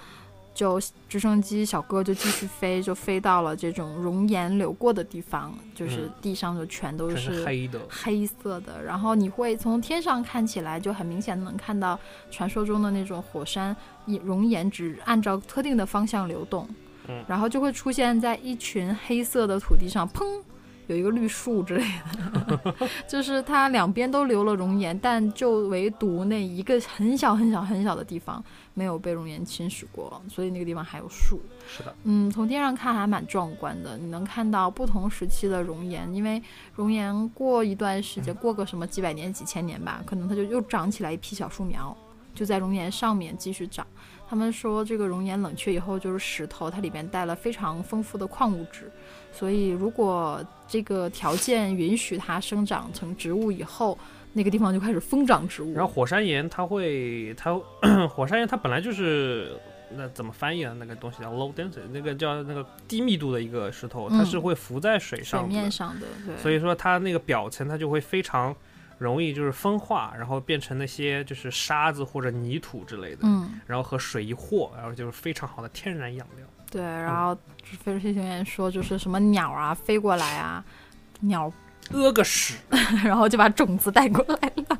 [0.53, 8.83] 就直升机小哥就继续飞，就飞到了这种熔岩流过的地方，就是地上就全都是黑的、黑色的。
[8.83, 11.97] 然后你会从天上看起来，就很明显能看到
[12.29, 16.67] 传说中的那种火山熔岩只按照特定的方向流动，
[17.27, 20.23] 然后就会出现在一群黑色的土地上，砰。
[20.87, 21.85] 有一个绿树之类
[22.45, 31.39] 的， 就是它两边都留了熔岩，但就唯独那一个很小很小很小的地方没有被熔岩侵蚀过，所以那个地方还有树。
[31.65, 36.41] 是的，嗯，从天上看还蛮壮观的，你能看到不同时期的熔岩，因为
[36.75, 41.95] 熔岩过一段时间，过个什么几百年、几千年吧，可能它就又长起来一批小树苗，
[42.35, 43.87] 就在熔岩上面继续长。
[44.31, 48.89] 他们说这个熔岩冷却以后就是石头，它里面带了非常丰富的矿物质。
[49.29, 53.99] 所以，如果这个条件允许它生长成植物以后，
[54.31, 55.73] 那个地方就开始疯长植物。
[55.73, 57.59] 然后火山岩它会，它
[58.07, 59.59] 火山岩它本来就是
[59.97, 60.73] 那怎么翻译啊？
[60.79, 66.07] 那个东西叫 low density，那个叫那个低密度的一个石头，它是会浮在水上水面上的。
[66.25, 66.37] 对。
[66.37, 68.55] 所以说它那个表层它就会非常
[69.03, 73.21] 容易就是风化，然后变成那些就是沙子或者泥土之类的。
[73.23, 73.59] 嗯。
[73.65, 76.45] 然后和水一和，然后就是非常好的天然养料。
[76.69, 77.35] 对，然后
[77.83, 80.63] 飞飞行员说，就是什么鸟啊飞过来啊，
[81.21, 81.51] 鸟
[81.89, 82.55] 屙个屎，
[83.03, 84.79] 然后就把种子带过来了。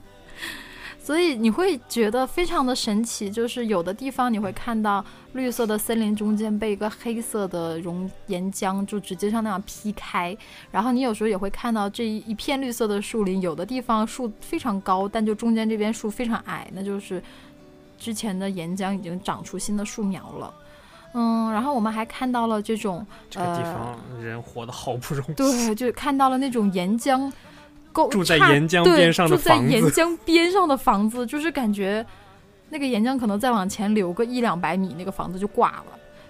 [1.03, 10.37] 所以你会觉得非常的神奇，就是有的地方你会看到绿色的森林中间被一个黑色的熔岩浆就直接像那样劈开，
[10.69, 17.21] 然后你有时候也会看到这一片绿色的树林，有的地方树非常高，但就中间这边树非常矮，那就是
[17.97, 20.53] 之前的岩浆已经长出新的树苗了。
[21.13, 27.29] 嗯，然后我们还看到了这种这个地方人活得好不容易，对，就看到了那种岩浆
[27.91, 32.05] 沟住在岩浆边上的房子，住在岩江边上的房子，就是感觉
[32.69, 35.85] 那个岩浆可能再往前流个一两百米，那个房子就挂了，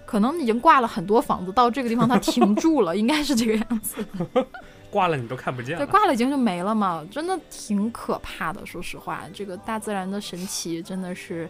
[0.06, 3.97] 可能已经挂了很多房子，到这个地方它停住了，应该是这个样子，
[4.89, 11.50] 挂了你都看不见，对，挂了已经就没了嘛，真的挺可怕的，说实话，这个大自然的神奇真的是。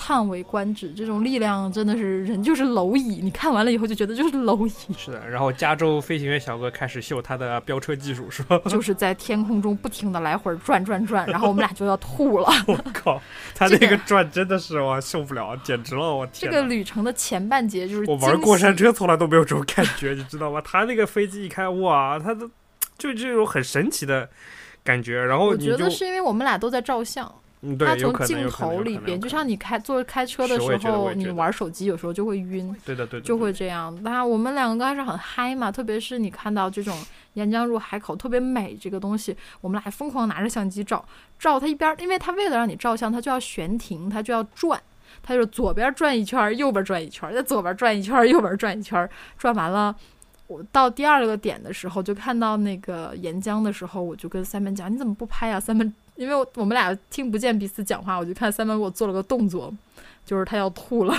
[0.00, 3.20] 叹为观止，这种力量真的是人就是蝼蚁。
[3.20, 4.94] 你看完了以后就觉得就是蝼蚁。
[4.96, 8.56] 是的，然后加州飞行员小哥开始秀他的飙车技术，是吧？
[8.66, 12.48] 就 是在天空中不停的来回转转转，然后我们俩就要吐了。
[12.68, 13.20] 我靠，
[13.56, 16.14] 他那个转真的是我受不了，简直了！
[16.14, 16.50] 我天。
[16.50, 20.62] 这个旅程的前半节就是我玩过山车从来都没有这种感觉，你知道吗？
[20.64, 22.48] 他那个飞机一开，哇，他的
[22.96, 24.28] 就这种很神奇的
[24.84, 25.20] 感觉。
[25.22, 27.30] 然后我觉得是因为我们俩都在照相。
[27.78, 33.96] 它从镜头里边，就像你开坐开车的时候，你玩手机有时候就会晕，对的对，就会这样。
[34.02, 36.96] 那我们两个刚开始很嗨嘛，特别是你看到这种
[37.34, 41.04] 岩浆入海口特别美这个东西，我们俩还疯狂拿着相机照，
[41.36, 44.80] 照它一边，因为它为了让你照相，它就要悬停，它就要转，
[45.20, 49.92] 它就左边转一圈，右边转一圈，在左边转一圈，右边转一圈，转完了，
[50.46, 55.58] 我到第二个点的时候，就看到那个岩浆的时候，我就跟三门讲，你怎么不拍啊？
[55.58, 55.92] 三门。
[56.18, 59.72] 因为我们俩听不见彼此讲话，我就看三班给我做了个动作，
[60.26, 61.16] 就是他要吐了。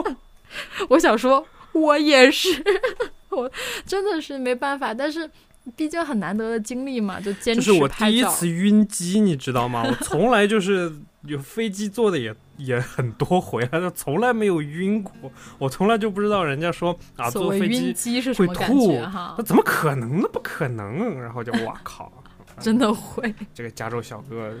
[0.90, 2.62] 我想说，我也是，
[3.30, 3.50] 我
[3.86, 4.92] 真的是没办法。
[4.92, 5.28] 但是
[5.74, 9.82] 毕竟很难得的经历嘛，就坚持就是我第一次晕机，你知道吗？
[9.82, 15.14] 我从来就是有飞机坐的也 也很多回来，从来没有晕过。
[15.58, 19.00] 我从来就不知道人家说啊，坐飞机会吐，
[19.38, 20.20] 那怎么可能？
[20.20, 21.18] 呢不可能！
[21.18, 22.12] 然后就哇靠。
[22.60, 24.52] 真的会， 这个加州小哥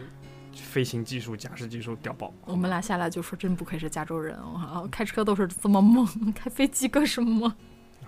[0.54, 2.32] 飞行技术、驾驶技术屌爆。
[2.44, 7.52] 我们俩下来就说，真不愧是加州人啊，开车都是这么猛，开飞机更是猛。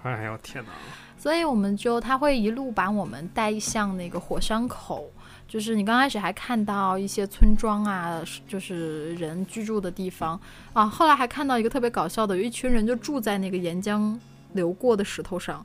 [0.02, 0.70] 哎呦天哪！
[1.16, 5.10] 所以我们就他会一路把我们带向那个火山口，
[5.48, 10.38] 就是你刚开始还看到一些村庄啊，就是人居住的地方
[10.74, 10.86] 啊。
[10.86, 14.14] 后来还看到一个特别搞笑的，有一群人就住在那个岩浆
[14.52, 15.64] 流过的石头上。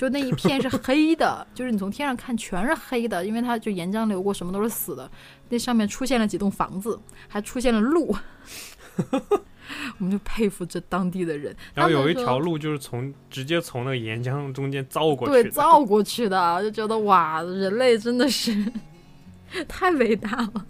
[0.00, 5.10] 就那一片是黑的， 就是你从天上看全是黑的，因为它就岩浆流过，什么都是死的。
[5.50, 8.16] 那上面出现了几栋房子，还出现了路，
[9.12, 11.54] 我们就佩服这当地的人。
[11.74, 18.56] 然后有一条路就是从直接从那个岩浆中间造过去，对，造过去的，就觉得哇，人类真的是
[19.68, 20.66] 太伟大了。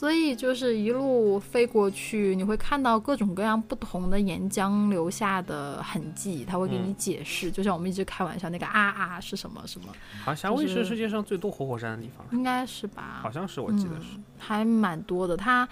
[0.00, 7.50] 所以就是一路飞过去，你会看到各种各样不同的岩浆留下的痕迹，他会给你解释。
[7.50, 9.88] 就像我们一直开玩笑，那个啊啊是什么什么？
[10.24, 13.20] 好，夏威夷是世界上最多活火山的地方，应该是吧？
[13.22, 15.36] 好像是，我记得是，还蛮多的。
[15.36, 15.68] 它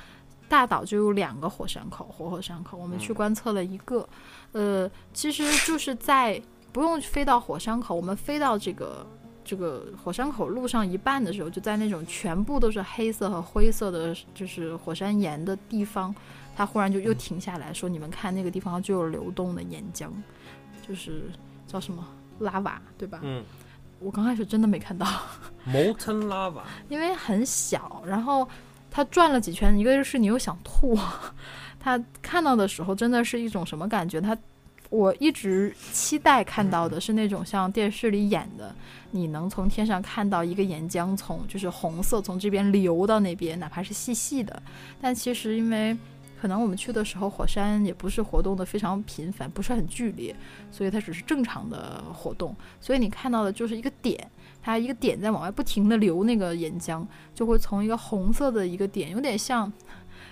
[0.46, 4.06] 大岛就有两个火山口，活火山口，我们去观测了一个，
[4.52, 6.38] 呃，其实就是在
[6.70, 9.06] 不用飞到火山口，我们飞到这个
[9.48, 16.14] 这个火山口路上一半的时候，就在那种全部都是黑色和灰色的，就是火山岩的地方，
[16.54, 20.10] 他忽然就又停下来说：“你们看那个地方就有流动的岩浆，
[20.86, 21.22] 就是
[21.66, 22.06] 叫什么
[22.40, 23.42] 拉瓦，对吧？”嗯。
[24.00, 25.04] 我刚开始真的没看到，
[25.66, 28.46] molten lava，因为很小，然后
[28.90, 30.96] 它转了几圈，一个是你又想吐，
[31.80, 34.20] 它看到的时候真的是一种什么感觉？
[34.20, 34.36] 它
[34.90, 38.74] 我一直期待看到的是那种像电视里演的，
[39.10, 44.62] 你能从天上看到一个岩浆从就是红色从这边流到那边，哪怕是细细的，
[45.00, 45.96] 但其实因为。
[46.40, 50.32] 可能我们去的时候，火山也不是活动的非常频繁，不是很剧烈，
[50.70, 52.54] 所以它只是正常的活动。
[52.80, 54.30] 所以你看到的就是一个点，
[54.62, 59.72] 它一个点在往外不停的流那个岩浆，就会从一个红色的一个点，有点像，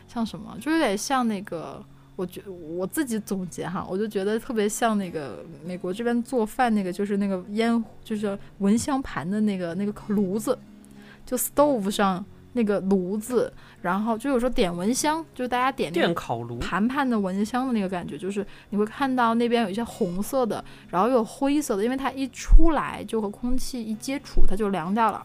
[0.07, 1.85] 像什么，就有点像那个，
[2.17, 10.59] 我觉我自己总结哈，我就觉得特别像那个美国这边做饭那个，就是那个烟，就是蚊香盘的那个那个炉子，
[11.25, 12.25] 就 stove 上。
[12.53, 13.53] 那个炉子，
[13.83, 25.23] 然后就有时候点蚊香，就是大家点电烤炉，盘盘的蚊香的那个感觉，就是你会看到那边有一些红色的，然后有灰色的，因为它一出来就和空气一接触，它就凉掉了，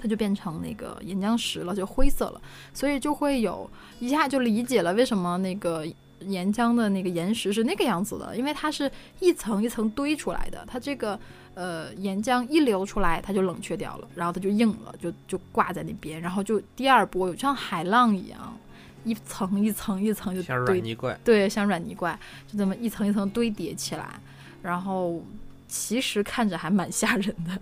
[0.00, 2.40] 它就变成那个岩浆石了，就灰色了，
[2.72, 3.68] 所以就会有
[4.00, 5.84] 一下就理解了为什么那个
[6.20, 11.18] 岩浆的那个岩石是那个样子的，因为它是一层一层堆出来的，它这个。
[11.54, 18.56] 呃，岩浆一流出来，它就冷却掉了，然后它就硬了，就就挂在那边，然后就第二波有像海浪一样，
[19.02, 24.20] 一层一层一层就像软泥怪，对，像软泥怪，就这么一层一层堆叠起来，
[24.62, 25.20] 然后
[25.66, 27.60] 其实看着还蛮吓人的，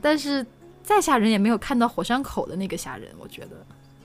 [0.00, 0.46] 但是
[0.86, 3.56] 再吓人也没有看到火山口的那个吓人，我觉得，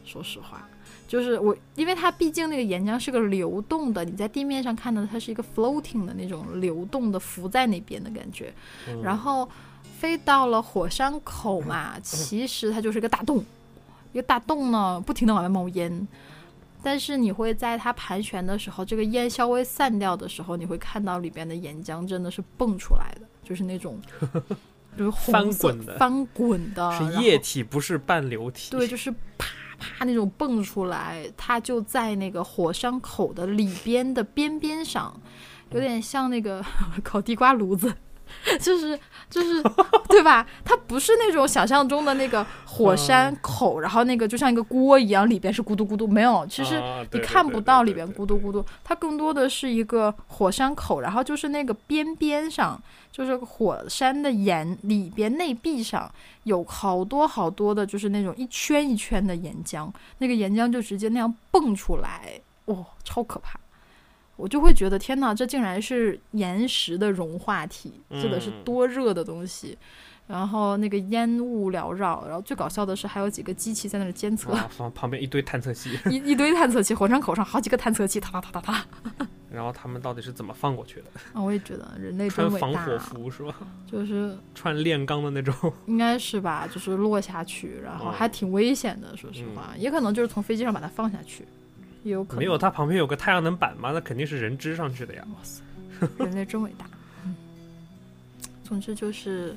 [0.03, 0.67] 说实话。
[1.07, 8.51] 就是我，因为它毕竟那个岩浆是个流动的，你在地面上看到它是一个 floating 的那种流动的浮在那边的感觉，
[9.03, 9.47] 然后
[9.99, 13.43] 飞到了火山口嘛， 其实它就是一个大洞，
[14.13, 16.07] 一个大洞呢，不停的往外冒烟，
[16.81, 23.99] 但是你会在它盘旋的时候，这个烟稍微散掉的时候，你会看到里边的岩浆真的是蹦出来的，就是那种
[24.97, 29.47] 就是翻滚的，翻滚的，是液体，不是半流体，对，就是啪。
[29.97, 35.19] 啪，那种蹦出来，它就在那个火山口的里边的边边上，
[35.71, 36.63] 有点像那个
[37.03, 37.91] 烤地瓜炉子。
[38.59, 38.97] 就是
[39.29, 39.63] 就是，
[40.09, 40.45] 对吧？
[40.65, 46.45] 它不是那种想象中的那个火山口，然后那个就像一个锅一样，里边是咕嘟咕嘟，没有。
[46.47, 56.11] 其实你看不到里边咕嘟咕嘟，它更多的是一个火山口，然后就是那个边边上，就是火山的岩里边内壁上
[56.43, 63.57] 有好多好多的，就是那种一圈一圈的岩浆，那个岩浆就直接那样蹦出来，哇，超可怕。
[64.41, 69.77] 我就会觉得天哪，这竟然是岩石的融化体，这个是多热的东西。
[70.27, 78.85] 然后那个烟雾缭绕，然后最搞笑的是还有几个机器在那儿监测，旁旁边一堆探测器， 一一堆探测器，火山口上好几个探测器，哒哒哒哒哒。
[79.51, 81.07] 然后他们到底是怎么放过去的？
[81.33, 83.53] 啊，我也觉得人类穿防火服是吧？
[83.85, 85.53] 就是 穿炼钢的那种，
[85.87, 86.65] 应该是吧？
[86.65, 91.45] 就是落下去，然后还挺危险的，说实话，也可能就是从飞机上把它放下去。
[92.03, 95.23] 有可能没有，它旁边有个太阳能板嘛，那肯定是人支上去的呀。
[95.29, 95.61] 哇塞，
[96.17, 96.85] 人类真伟大。
[97.23, 97.35] 嗯，
[98.63, 99.55] 总之就是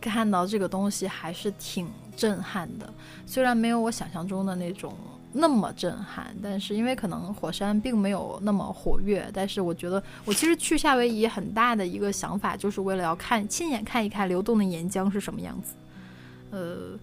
[0.00, 2.90] 看到这个东西还是挺震撼的，
[3.26, 4.96] 虽然没有我想象中的那种
[5.32, 15.74] 那么震撼，但是因为可能火山并没有那么活跃，但是我觉得我其实去夏威夷很大的一个想法就是为了要看亲眼看一看流动的岩浆是什么样子。
[16.50, 16.98] 呃，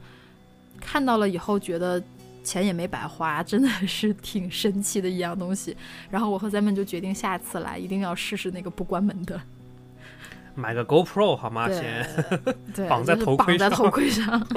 [0.79, 2.01] 看到了以后觉得。
[2.43, 5.75] 钱也没白花， 真的是挺神奇的一样东西。
[6.09, 9.39] 然后我和咱们就决定下次来一定要试试那个不关门的，
[10.55, 11.67] 买个 GoPro 好吗？
[11.69, 12.05] 先
[12.89, 13.69] 绑在头盔上。
[13.69, 14.47] 绑在头盔上。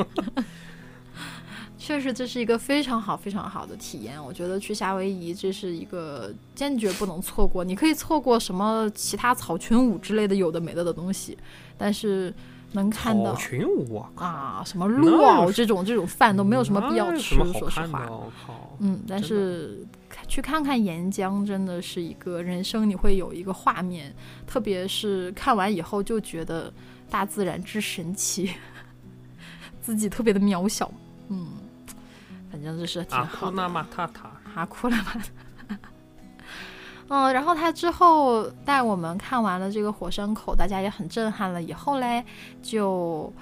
[1.79, 4.23] 确实，这是一个非常好、非常好的体验。
[4.23, 7.62] 我觉得去夏威夷这是一个坚决不能错过。
[7.62, 11.37] 你可以错过什么其他草裙舞之类的有的没的的东西，
[11.77, 12.33] 但是。
[12.75, 18.11] 能看到群舞啊，什么鹿啊，这种这种饭都没有什么必要吃，说实话。
[18.81, 19.87] 嗯，但是
[20.27, 24.12] 去看看岩浆，真的是一个人生你会有一个画面，
[24.45, 26.72] 特别是看完以后就觉得
[27.09, 28.51] 大自然之神奇，
[29.81, 30.91] 自己特别的渺小。
[31.29, 31.47] 嗯，
[32.51, 33.31] 反正就是挺好的。
[33.31, 35.14] 阿库纳马塔塔，阿库纳马。
[37.09, 41.62] 嗯，然后他之后带我们看完了这个火山口，大家也很震撼了。
[41.62, 42.24] 以后嘞，
[42.62, 43.32] 就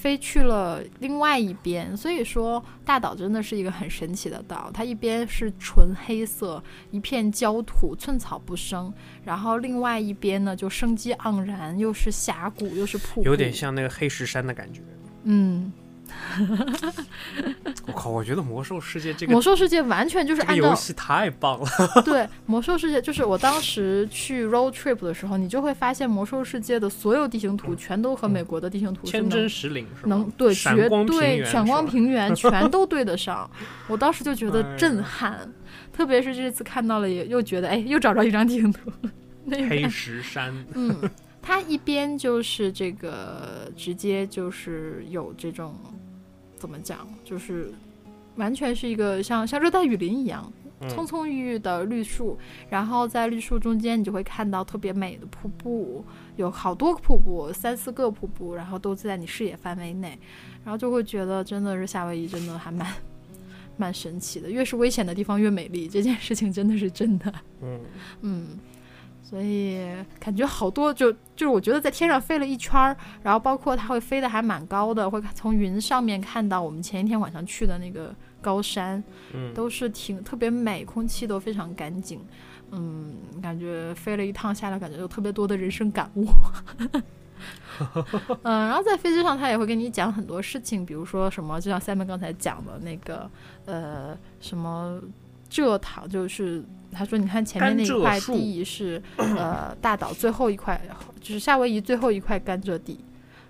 [0.00, 1.94] 飞去了另外一边。
[1.96, 4.70] 所以说，大岛真的是一个很神奇的岛。
[4.72, 8.90] 它一边是纯黑色，一片焦土，寸草不生；
[9.24, 14.80] 然后另外一边呢，就生机盎然，又是峡谷，又是瀑布，有点像那个黑石山的感觉。
[15.24, 15.72] 嗯。
[17.86, 18.10] 我靠！
[18.10, 21.66] 我觉得魔兽世界这个魔兽世界完全就是按照游戏太棒了。
[22.04, 33.48] 对，魔兽世界就是我当时去 road trip 的时候，你就会发现魔兽世界的所有地形图全都和美国的地形图天真实灵是能对绝对闪光平原 全都对得上。
[33.86, 35.48] 我当时就觉得震撼，
[35.92, 38.90] 特别是这次看到了，也又觉得哎，又找着一张地形图。
[39.48, 40.94] 黑石山，嗯，
[41.46, 45.74] 它一边就是这个直接就是有这种。
[46.58, 47.06] 怎么讲？
[47.22, 47.70] 就是
[48.36, 50.50] 完全是一个像像热带雨林一样，
[50.88, 52.38] 葱葱郁郁的绿树，
[52.70, 56.02] 然后在绿树中间，你就会看到特别美的瀑布，
[56.36, 60.18] 有好多个瀑布，三四个瀑布，然后都在你视野范围内，
[60.64, 62.90] 然后就会觉得真的是夏威夷，真的还蛮
[63.76, 64.50] 蛮神奇的。
[64.50, 67.32] 越是危险的地方越美丽，这件事情真的是真的。
[67.62, 67.80] 嗯
[68.22, 68.58] 嗯。
[69.28, 69.80] 所以
[70.20, 79.02] 感觉好多，就就是我觉得在天上飞了一圈儿，然后包括它会飞得还蛮高的，会从云上面看到我们前一天晚上去的那个高山，
[79.34, 82.20] 嗯，都是挺特别美，空气都非常干净，
[82.70, 86.28] 嗯，感觉飞了一趟下来，感觉有特别多的人生感悟，
[88.44, 93.28] 嗯，然后在飞机上他也会跟你讲很多事情，比如说什么，就像 Simon 刚才讲的那个，
[93.64, 95.00] 呃，什么。
[95.48, 96.60] 蔗糖就是
[96.96, 100.80] 他说，你看前面那一块地是呃大岛最后一块，
[101.20, 102.98] 就是夏威夷最后一块甘蔗地，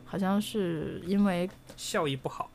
[0.05, 2.51] 好像是因为效益不好，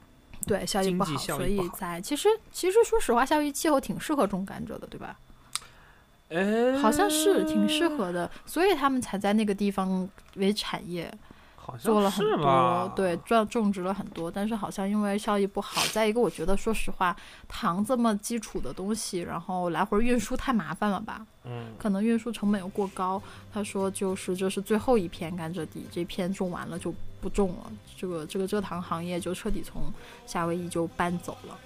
[0.46, 5.18] 对效益不好，所以在其实其实说实话，夏威夷气候挺适合种甘蔗的，对吧？
[6.30, 11.12] 哎，好像是挺适合的，所以他们才在那个地方为产业。
[11.80, 15.82] 做了很多，对，种种植了很多，但是好像因为效益不好。
[15.92, 17.16] 再一个，我觉得说实话，
[17.48, 21.26] 糖这么基础的东西，然后来回运输太麻烦了吧？
[21.44, 23.22] 嗯，可能运输成本又过高。
[23.54, 29.92] 他说，就是这是最后一片甘蔗地，这片种完了就不种了，这个这个蔗糖行业就彻底从
[30.26, 31.58] 夏威夷就搬走了。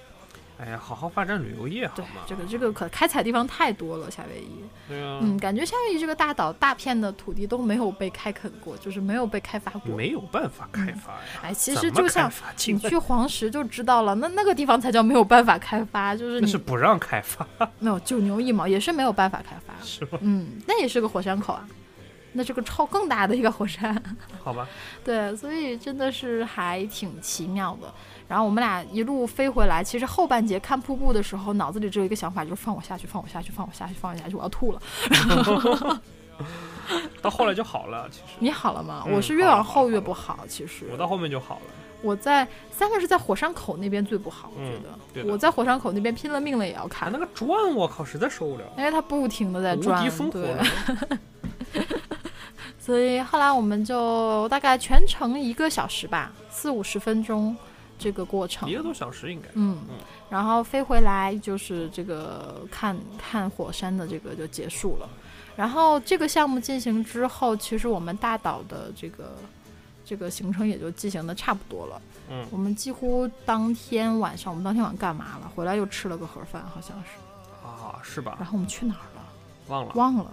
[0.57, 2.21] 哎呀，好好发展旅游业好吗？
[2.25, 4.63] 这个这个可开采地方太多了，夏威夷。
[4.87, 5.19] 对啊。
[5.21, 9.95] 嗯，感觉夏威夷这个大岛大片的土地都没有被开垦过，就是没有被开发过。
[9.95, 11.19] 没有办法开发呀。
[11.43, 12.31] 哎，其实就像
[12.67, 17.45] 你去黄石就知道了，那那个地方才叫没有办法开发，就是那是不让开发。
[17.79, 19.73] 没有九牛一毛，也是没有办法开发。
[19.83, 20.19] 是吗？
[20.21, 21.67] 嗯，那也是个火山口啊，
[22.31, 24.01] 那是个超更大的一个火山。
[24.41, 24.65] 好吧。
[25.03, 27.93] 对，所以真的是还挺奇妙的。
[28.27, 34.81] 然后我们俩一路飞回来，其实后半截看瀑布的时候，脑子里只有一个想法，就是放我下去，放我下去，放我下去，放我下去，我要吐了。
[37.21, 39.05] 到后来就好了，其实你好了吗？
[39.09, 41.61] 我是越往后越不好，其实我到后面就好了。
[42.01, 44.61] 我在三个是在火山口那边最不好，我
[45.13, 50.55] 觉得我在火山口那边拼了命了也要看那个转，我靠，实在受不了，因为它不停的在转，对。
[52.77, 57.55] 所以后来我们就大概全程一个小时吧，四五十分钟。
[57.97, 58.69] 这个过程。
[58.69, 59.77] 一个多小时应该，嗯。
[59.89, 59.95] 嗯，
[60.29, 65.09] 然后飞回来就是这个看看火山的这个就结束了，
[65.55, 69.35] 然后这个项目进行之后，其实我们大岛的这个
[70.03, 75.51] 这个行程也就进行的差不多了，嗯，我们几乎当天晚上，我们当天晚上干嘛了？
[75.55, 78.35] 回来又吃了个盒饭，好像是，啊，是吧？
[78.39, 79.21] 然后我们去哪儿了？
[79.67, 80.31] 忘了，忘了，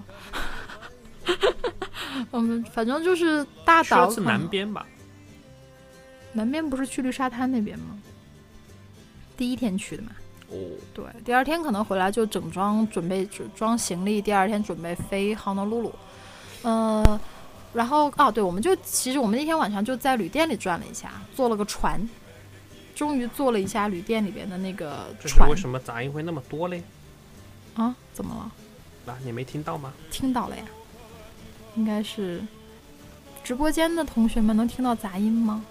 [2.31, 4.87] 我们反正就是大岛是南边吧。
[6.33, 7.99] 南边不是去绿沙滩那边吗？
[9.37, 10.13] 第一天去的嘛。
[10.49, 10.57] 哦。
[10.95, 15.93] 对，第二天可能回来就整装准备装行李，第二天准备飞 Honolulu。
[16.65, 17.21] 嗯，
[17.73, 22.01] 然后哦，对，我们就其实我们那天晚上就在旅店里转了一下，坐了个船，
[22.95, 25.49] 终于坐了一下旅店里边的那个船。
[25.51, 26.83] 为什么杂音会那么多嘞？
[27.75, 27.95] 啊？
[28.13, 29.13] 怎么了？
[29.13, 29.93] 啊，你没听到吗？
[30.11, 30.63] 听到了呀。
[31.75, 32.41] 应该是
[33.43, 35.65] 直播间的同学们能听到杂音吗？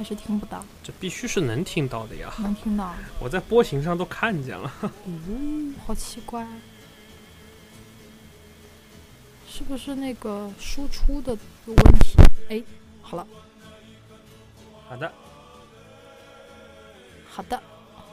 [0.00, 2.32] 还是听不到，这必须是能听到的呀！
[2.38, 2.90] 能听到，
[3.20, 4.72] 我在波形上都看见了。
[5.04, 6.46] 嗯，好奇怪，
[9.46, 11.36] 是不是那个输出的
[11.66, 12.16] 有问题？
[12.48, 12.64] 哎，
[13.02, 13.26] 好了，
[14.88, 15.12] 好的，
[17.28, 17.62] 好的，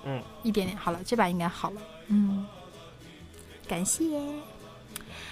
[0.04, 1.82] 嗯，一点点好了，这把应该好了。
[2.08, 2.46] 嗯，
[3.66, 4.04] 感谢。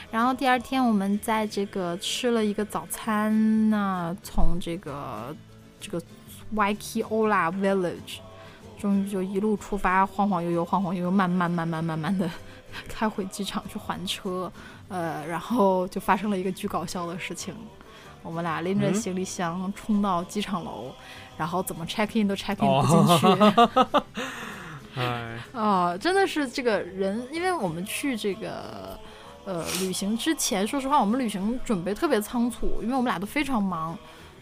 [0.09, 5.35] 然后第二天我们在这个吃了一个早餐那从这个
[5.81, 6.01] 这个。
[6.53, 8.19] Waikiola Village，
[8.77, 12.29] 终于就一路出发，晃晃悠悠，晃晃悠悠，慢慢慢慢慢慢的
[12.87, 14.51] 开回机场去还车。
[14.87, 17.55] 呃，然后就发生了一个巨搞笑的事情。
[18.21, 20.91] 我们俩拎着行李箱冲到机场楼，
[21.37, 23.25] 然后怎么 check in 都 check in 不进去。
[24.99, 28.97] 哎， 哦，真的是这个人，因为我们去这个
[29.45, 33.97] 呃旅行之前，说实话，我们旅行准备特别仓促，因为我们俩都非常忙。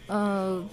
[0.08, 0.64] 呃，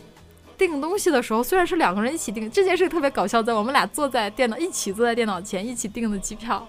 [0.60, 6.68] 订东西的时候虽然是两个人一起订，这件事特别搞笑，在我们俩坐在电脑一起坐在电脑前一起订的机票。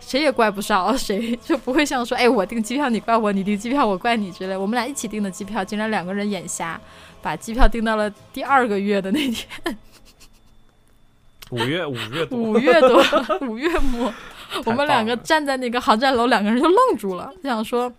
[0.00, 4.56] 谁也怪不上，谁就不会像说，哎，我订机票你怪我，你订机票我怪你之类。
[4.56, 6.80] 我们俩一起订的机票，竟然两个人眼瞎，
[7.20, 9.46] 把机票订到了第二个月的那天。
[11.50, 13.04] 五月五月多，五月多，
[13.46, 14.12] 五月末，
[14.64, 17.92] 我们两个站在那个航站楼，两个人就愣住了，想说，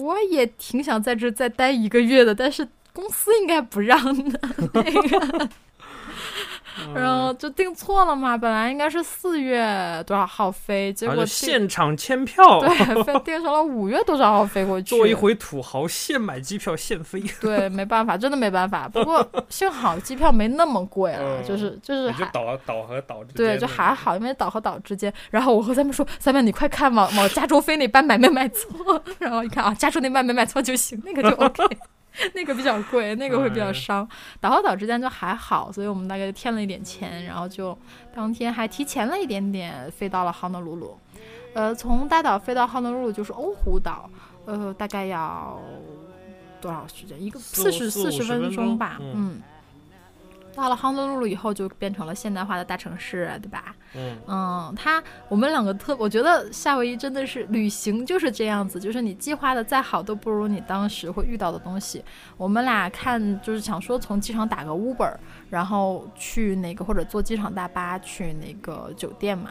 [0.00, 2.66] 我也挺想在这再待一个月的，但是
[2.96, 4.40] 公司应该不让的
[4.72, 5.48] 那个。
[6.94, 14.94] 然后就订错了嘛，本来应该是四月多少号飞，结果现场签票， 对，飞订成了五月多少号飞过去。
[14.94, 17.22] 做一回土豪，现买机票现飞。
[17.40, 18.86] 对，没办法，真的没办法。
[18.86, 25.10] 不过幸好机票没那么贵了， 就是就是还岛岛和岛之间，对，就还好，因为岛和岛之间。
[25.30, 31.64] 然后我和三妹说：“三妹，你快看往往加州飞那班买没买错？”然后一看啊，加州那班没买错就行，那个就 OK。
[32.34, 34.08] 那个比较贵，那个会比较伤。
[34.40, 37.76] 岛和岛之间就还好，所以我们大概添了一点钱，然后就
[38.14, 40.98] 当天还提前了一点点飞到了哈努鲁鲁。
[41.54, 44.08] 呃，从大岛飞到哈努鲁鲁就是欧胡岛，
[44.44, 45.60] 呃，大概要
[46.60, 47.22] 多少时间？
[47.22, 49.40] 一个四十四十分钟吧，嗯。
[50.56, 53.76] 到了杭州路路以后，就变成了现代化的大城市，对吧？
[53.94, 62.02] 嗯嗯，他我们两个特，我觉得夏威夷真的是旅行就是这样子，就是你计划的再好，都不如你当时会遇到的东西。
[62.36, 65.14] 我们俩看就是想说从机场打个 Uber，
[65.50, 69.50] 然后去那个或者坐机场大巴去那个酒店嘛，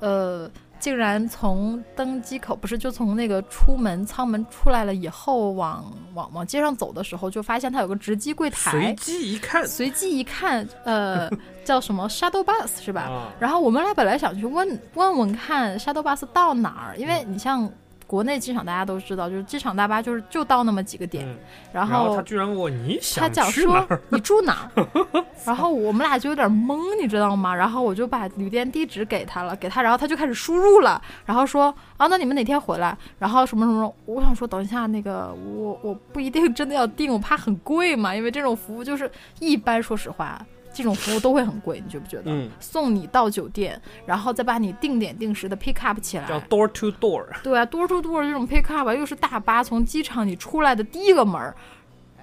[0.00, 0.50] 呃。
[0.82, 8.72] 竟然从登机口不是就从那个出门舱门出来了以后，往往往街上走的时候，就发现它有个值机柜台。
[8.72, 11.30] 随机一看，随机一看，呃，
[11.64, 13.32] 叫什么 shuttle bus 是吧？
[13.38, 17.70] 然后我们俩本来想去问问问看 Shadow Bus 到哪儿，因为你像。
[18.12, 21.26] 国内机场大家都知道，就是机场大巴就是就到那么几个点，
[21.72, 24.86] 然后他居然问我你想他讲说你住哪儿，
[25.46, 27.54] 然后我们俩就有点懵，你知道吗？
[27.54, 32.94] 然后我就把旅店地址给他了，给他，然后他就开始输入了，然后说啊，那你们哪天回来？
[33.18, 33.94] 然后什么什么？
[34.04, 39.10] 我想说等一下，那个我我不一定真的要订，我怕很贵嘛，因为这种服务就是
[39.40, 40.38] 一般，说实话。
[40.72, 42.24] 这种服务都会很贵，你觉不觉得？
[42.26, 47.24] 嗯，送你到酒店，然后再把你定点定时的 pick up 起来，叫 door to door。
[47.42, 51.54] 对啊，door to door 这种 pick up 又是大巴从机场你出来的第一个门儿，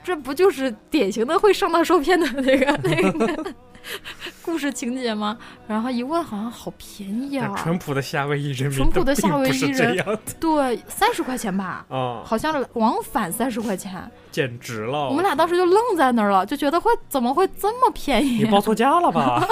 [0.03, 3.53] 这不就是典型的会上当受骗的那个那个。
[4.41, 5.37] 故事情节吗？
[5.67, 7.53] 然后一问，好像好便宜啊！
[7.57, 15.07] 淳朴的夏威夷人民，淳朴的夏威夷人，对，三十块钱吧，啊，好像往返三十块钱，简直了！
[15.09, 18.43] 我们俩当时就愣在那儿了，就觉得会怎么会这么便宜？
[18.43, 19.47] 你报错价了吧？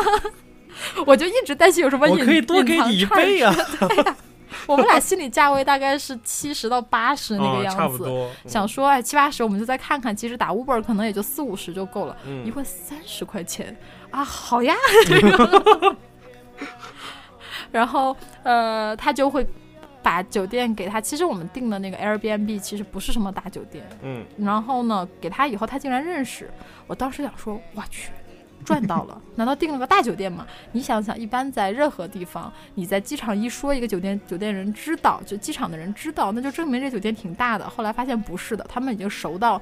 [1.05, 3.55] 我就一直担心有什么我可以多给你一倍啊！
[4.67, 12.15] 我们俩心理价位大概是七十到八十那个样子，想说哎七八十我们就再看看，其实打 Uber 可能也就四五十就够了，
[12.45, 13.75] 一会三十块钱。
[14.11, 14.73] 啊，好呀，
[17.71, 19.45] 然后呃，他就会
[20.01, 21.01] 把酒店给他。
[21.01, 24.25] 其实我们订的那个 Airbnb 其实不是什么大酒店，嗯。
[24.37, 26.49] 然后呢，给他以后他竟然认识。
[26.87, 28.11] 我当时想说，我去，
[28.67, 29.21] 赚到了！
[29.35, 30.45] 难道订了个大酒店吗？
[30.73, 37.69] 你想想，一般在任何地方，你在机场一说一个酒店，酒店人知道，就机场的人知道，那就证明这酒店挺大的。
[37.69, 39.61] 后来发现不是的，他们已经熟到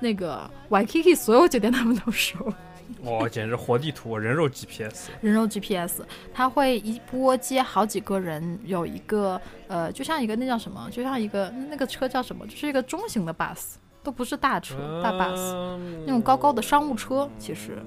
[0.00, 2.52] 那个 Waikiki 所有酒店他们都熟。
[3.04, 6.00] 哇，简直活地图，人肉 GPS，人肉 GPS，
[6.34, 17.80] 它会一波接好几个人，有一个呃，就像一个那叫什么，就像一个那个车叫什么，就是一个中型的 bus，都不是大车，大 bus，那种高高的商务车，其实，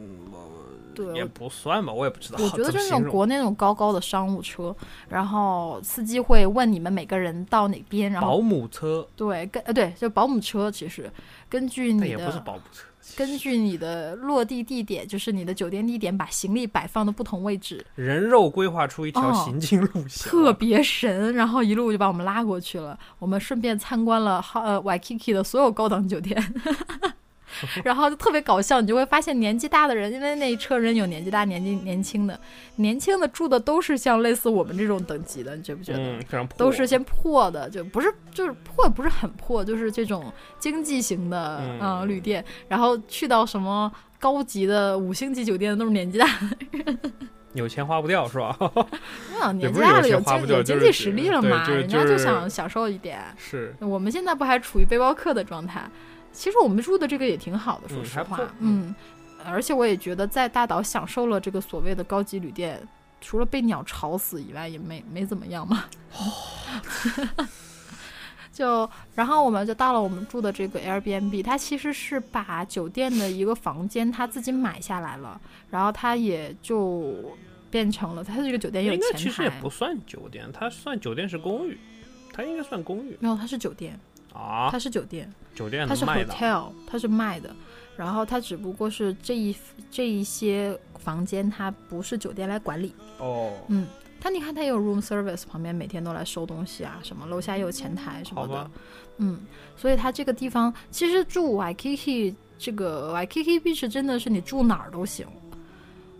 [0.93, 2.39] 对，也不算吧，我也不知道。
[2.41, 4.75] 我觉得就是那种国内那种高高的商务车，
[5.09, 11.11] 然后司机会问你们每个人到哪边，然后保姆车，对，跟呃对，就保姆车，其实
[11.49, 12.83] 根据你的也不是保姆车。
[13.17, 21.33] 根据你的落地地点，就是你的酒店地点，把行李摆放的不同位置，人肉规划出一条行进路线，特别神。
[21.35, 22.97] 然后一路就把我们拉过去了。
[23.19, 26.41] 我们顺便参观了呃 Waikiki 的所有高档酒店。
[27.83, 32.39] 然后就特别搞笑，你就会发现年纪大的人，因为那一车人有年纪大、年纪年轻的，
[32.77, 35.99] 年轻的住的都是像类似我们这种等级的，你觉不觉得？
[35.99, 36.57] 嗯，非常破。
[36.57, 41.39] 都是些破的，就不是就是破，不是很破，就是这种经济型的
[41.79, 42.43] 啊旅店。
[42.67, 46.99] 然后去到什么高级的五星级酒店，都是年纪大的人。
[47.53, 48.57] 有钱花不掉是吧？
[49.31, 53.19] 没有年纪大了有经有经济实力了嘛，人家就想享受一点。
[53.37, 53.71] 是。
[53.79, 55.87] 我们现在不还处于背包客的状态？
[56.33, 58.93] 其实我们住的这个也挺好的，说实话，嗯，
[59.45, 62.85] 而且我也觉得在大岛享受了这个所谓的高级旅店，
[63.21, 65.85] 除了被鸟吵死以外，也没没怎么样嘛。
[68.51, 77.15] 就然后我们就到了我们住的这个 Airbnb，它其实是把酒店的一个房间他自己买下来了，然后他也就
[77.71, 79.17] 变成了他这个酒店有前台。
[79.17, 81.75] 其实也不算酒店，它算酒店是公寓，
[82.31, 83.17] 它应该算公寓。
[83.19, 83.99] 没有，它是酒店
[84.33, 87.55] 啊，它是酒店，酒店它是 hotel，它是卖的。
[87.95, 89.55] 然后它只不过是这一
[89.91, 92.93] 这一些房间，它不是酒店来管理。
[93.19, 93.87] 哦，嗯。
[94.19, 98.71] 它你看，它有 room service，旁边每天都来收东西啊，什么楼下也有前台什么的，
[99.17, 99.37] 嗯，
[99.75, 105.27] 所以它这个地方其实住 Waikiki 这个 Waikiki Beach 真的是你住哪儿都行，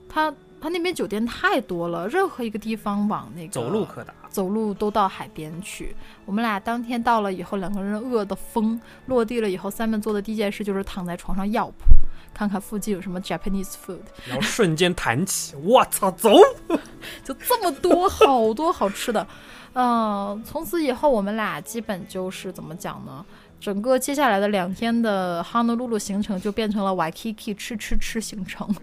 [0.10, 5.94] 他他那边酒店太多了，任何一个地方往那个走路可达，走路都到海边去。
[6.26, 11.94] 我们俩当天到了以后，两个人饿得疯，落地了以后，三妹做的第一件事就是躺在床上药铺。
[12.34, 16.32] 看看附近有什么 Japanese food，然后瞬间弹起，我操，走！
[17.26, 19.28] 就这么多，好多好吃的，
[19.74, 23.24] 嗯，从此以后我们俩基本就是怎么讲呢？
[23.60, 28.74] 整个接下来的两天的 Honolulu 行程就变成了 Waikiki 吃吃吃行程。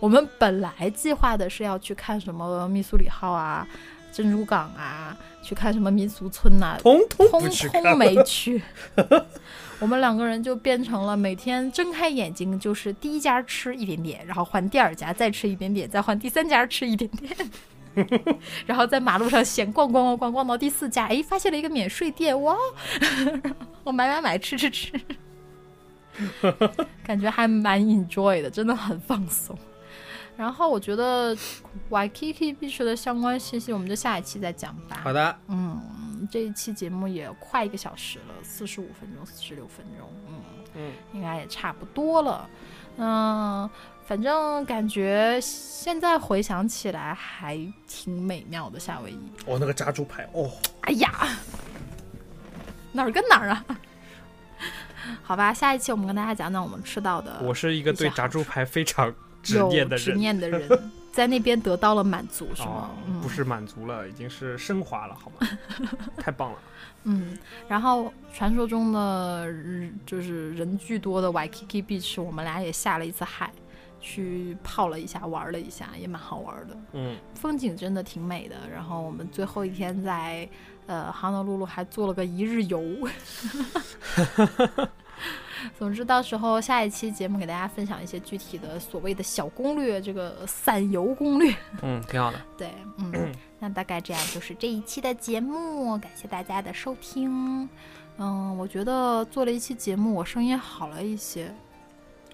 [0.00, 3.66] 我们本来计划的是要去看什么密苏里号啊、
[4.12, 8.62] 珍珠港啊，去看什么民俗村呐，通通通没去。
[9.78, 17.36] 我们两个人就变成了每天睁开眼睛就是第一家吃一点点，然后换第二家再吃一点点，再换第三家吃一点点，
[18.64, 22.56] 然后在马路上闲逛逛逛逛逛到第四家，哎，发现了一个免税店，哇，
[23.84, 24.90] 我买买买吃吃吃，
[27.04, 29.56] 感觉还蛮 enjoy 的，真的很放松。
[30.36, 31.34] 然后我觉得
[31.90, 35.00] Waikiki Beach 的相关信息，我们就下一期再讲吧。
[35.02, 35.80] 好的，嗯。
[36.30, 40.40] 这一期节目也快一个小时了，四十五分钟、四十六分钟，嗯
[40.74, 42.48] 嗯，应该也差不多了。
[42.96, 43.70] 嗯，
[44.06, 47.56] 反正感觉现在回想起来还
[47.86, 49.20] 挺美妙的夏威夷。
[49.46, 50.50] 哦，那个炸猪排，哦，
[50.80, 51.28] 哎呀，
[52.90, 53.64] 哪儿跟哪儿啊？
[55.22, 57.40] 好吧，下一期我们跟大家讲讲我们吃到的。
[57.42, 60.04] 我是一个对炸猪排非常执念的人。
[60.04, 60.68] 执念的人。
[61.16, 62.90] 在那边得到了满足，是吗？
[63.22, 65.48] 不是满足了，已经是升华了，好吗？
[66.20, 66.58] 太棒了。
[67.04, 69.50] 嗯，然后传说中的
[70.04, 73.50] 就是人巨多的 Waikiki Beach，我们俩也下了一次海，
[73.98, 76.76] 去泡了一下，玩了一下，也蛮好玩的。
[76.92, 78.56] 嗯，风景真的挺美的。
[78.70, 80.46] 然后我们最后一天在
[80.86, 82.82] 呃哈诺露露还做了个一日游。
[85.78, 91.54] 总之，到时候下一期节目给大家分享一些具体的所谓的小攻略，这个散游攻略。
[91.82, 92.40] 嗯，挺好的。
[92.56, 97.68] 对，嗯， 那大概这样就是这一期的节目，感谢大家的收听。
[98.18, 101.54] 嗯，我觉得做了一期节目，我声音好了一些。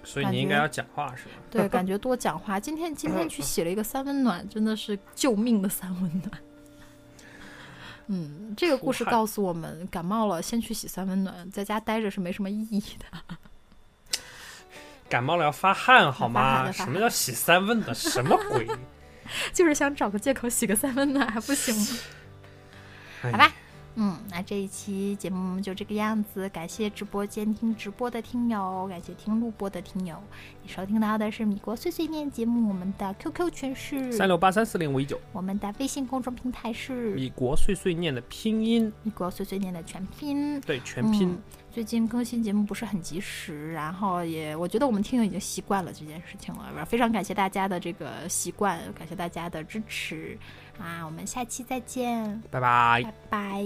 [0.05, 1.31] 所以你应该要讲话是吧？
[1.49, 2.59] 对，感觉多讲话。
[2.59, 6.31] 今天今天去洗了一个三温暖，真的是救命的三温暖。
[8.07, 13.37] 嗯，这个故事告诉我们，感冒了先去洗三温暖，在家待着是没什么意义的。
[15.09, 16.71] 感冒了要发汗好吗？
[16.71, 17.93] 什么叫洗三温暖？
[17.95, 18.67] 什么鬼？
[19.53, 21.87] 就是想找个借口洗个三温暖还不行吗？
[23.21, 23.51] 好吧。
[23.95, 30.17] 嗯，那这一期节目就这个样子，感谢直播间听直播的听友，感谢听录播的听友。
[30.63, 41.37] 你收听到的是米国碎碎念节目，我们的 QQ 群是三六八三四零五一九，我们的微信公众平台是米国碎碎念的拼音，米国碎碎念的全拼，对，全拼。
[41.69, 50.37] 最近更新节目不是很及时，然后也我觉得我们听友已经习惯了这件事情了，非常感谢大家的这个习惯，感谢大家的支持。
[50.79, 52.41] 啊我们下期再见。
[52.49, 53.03] 拜拜。
[53.03, 53.63] 拜拜。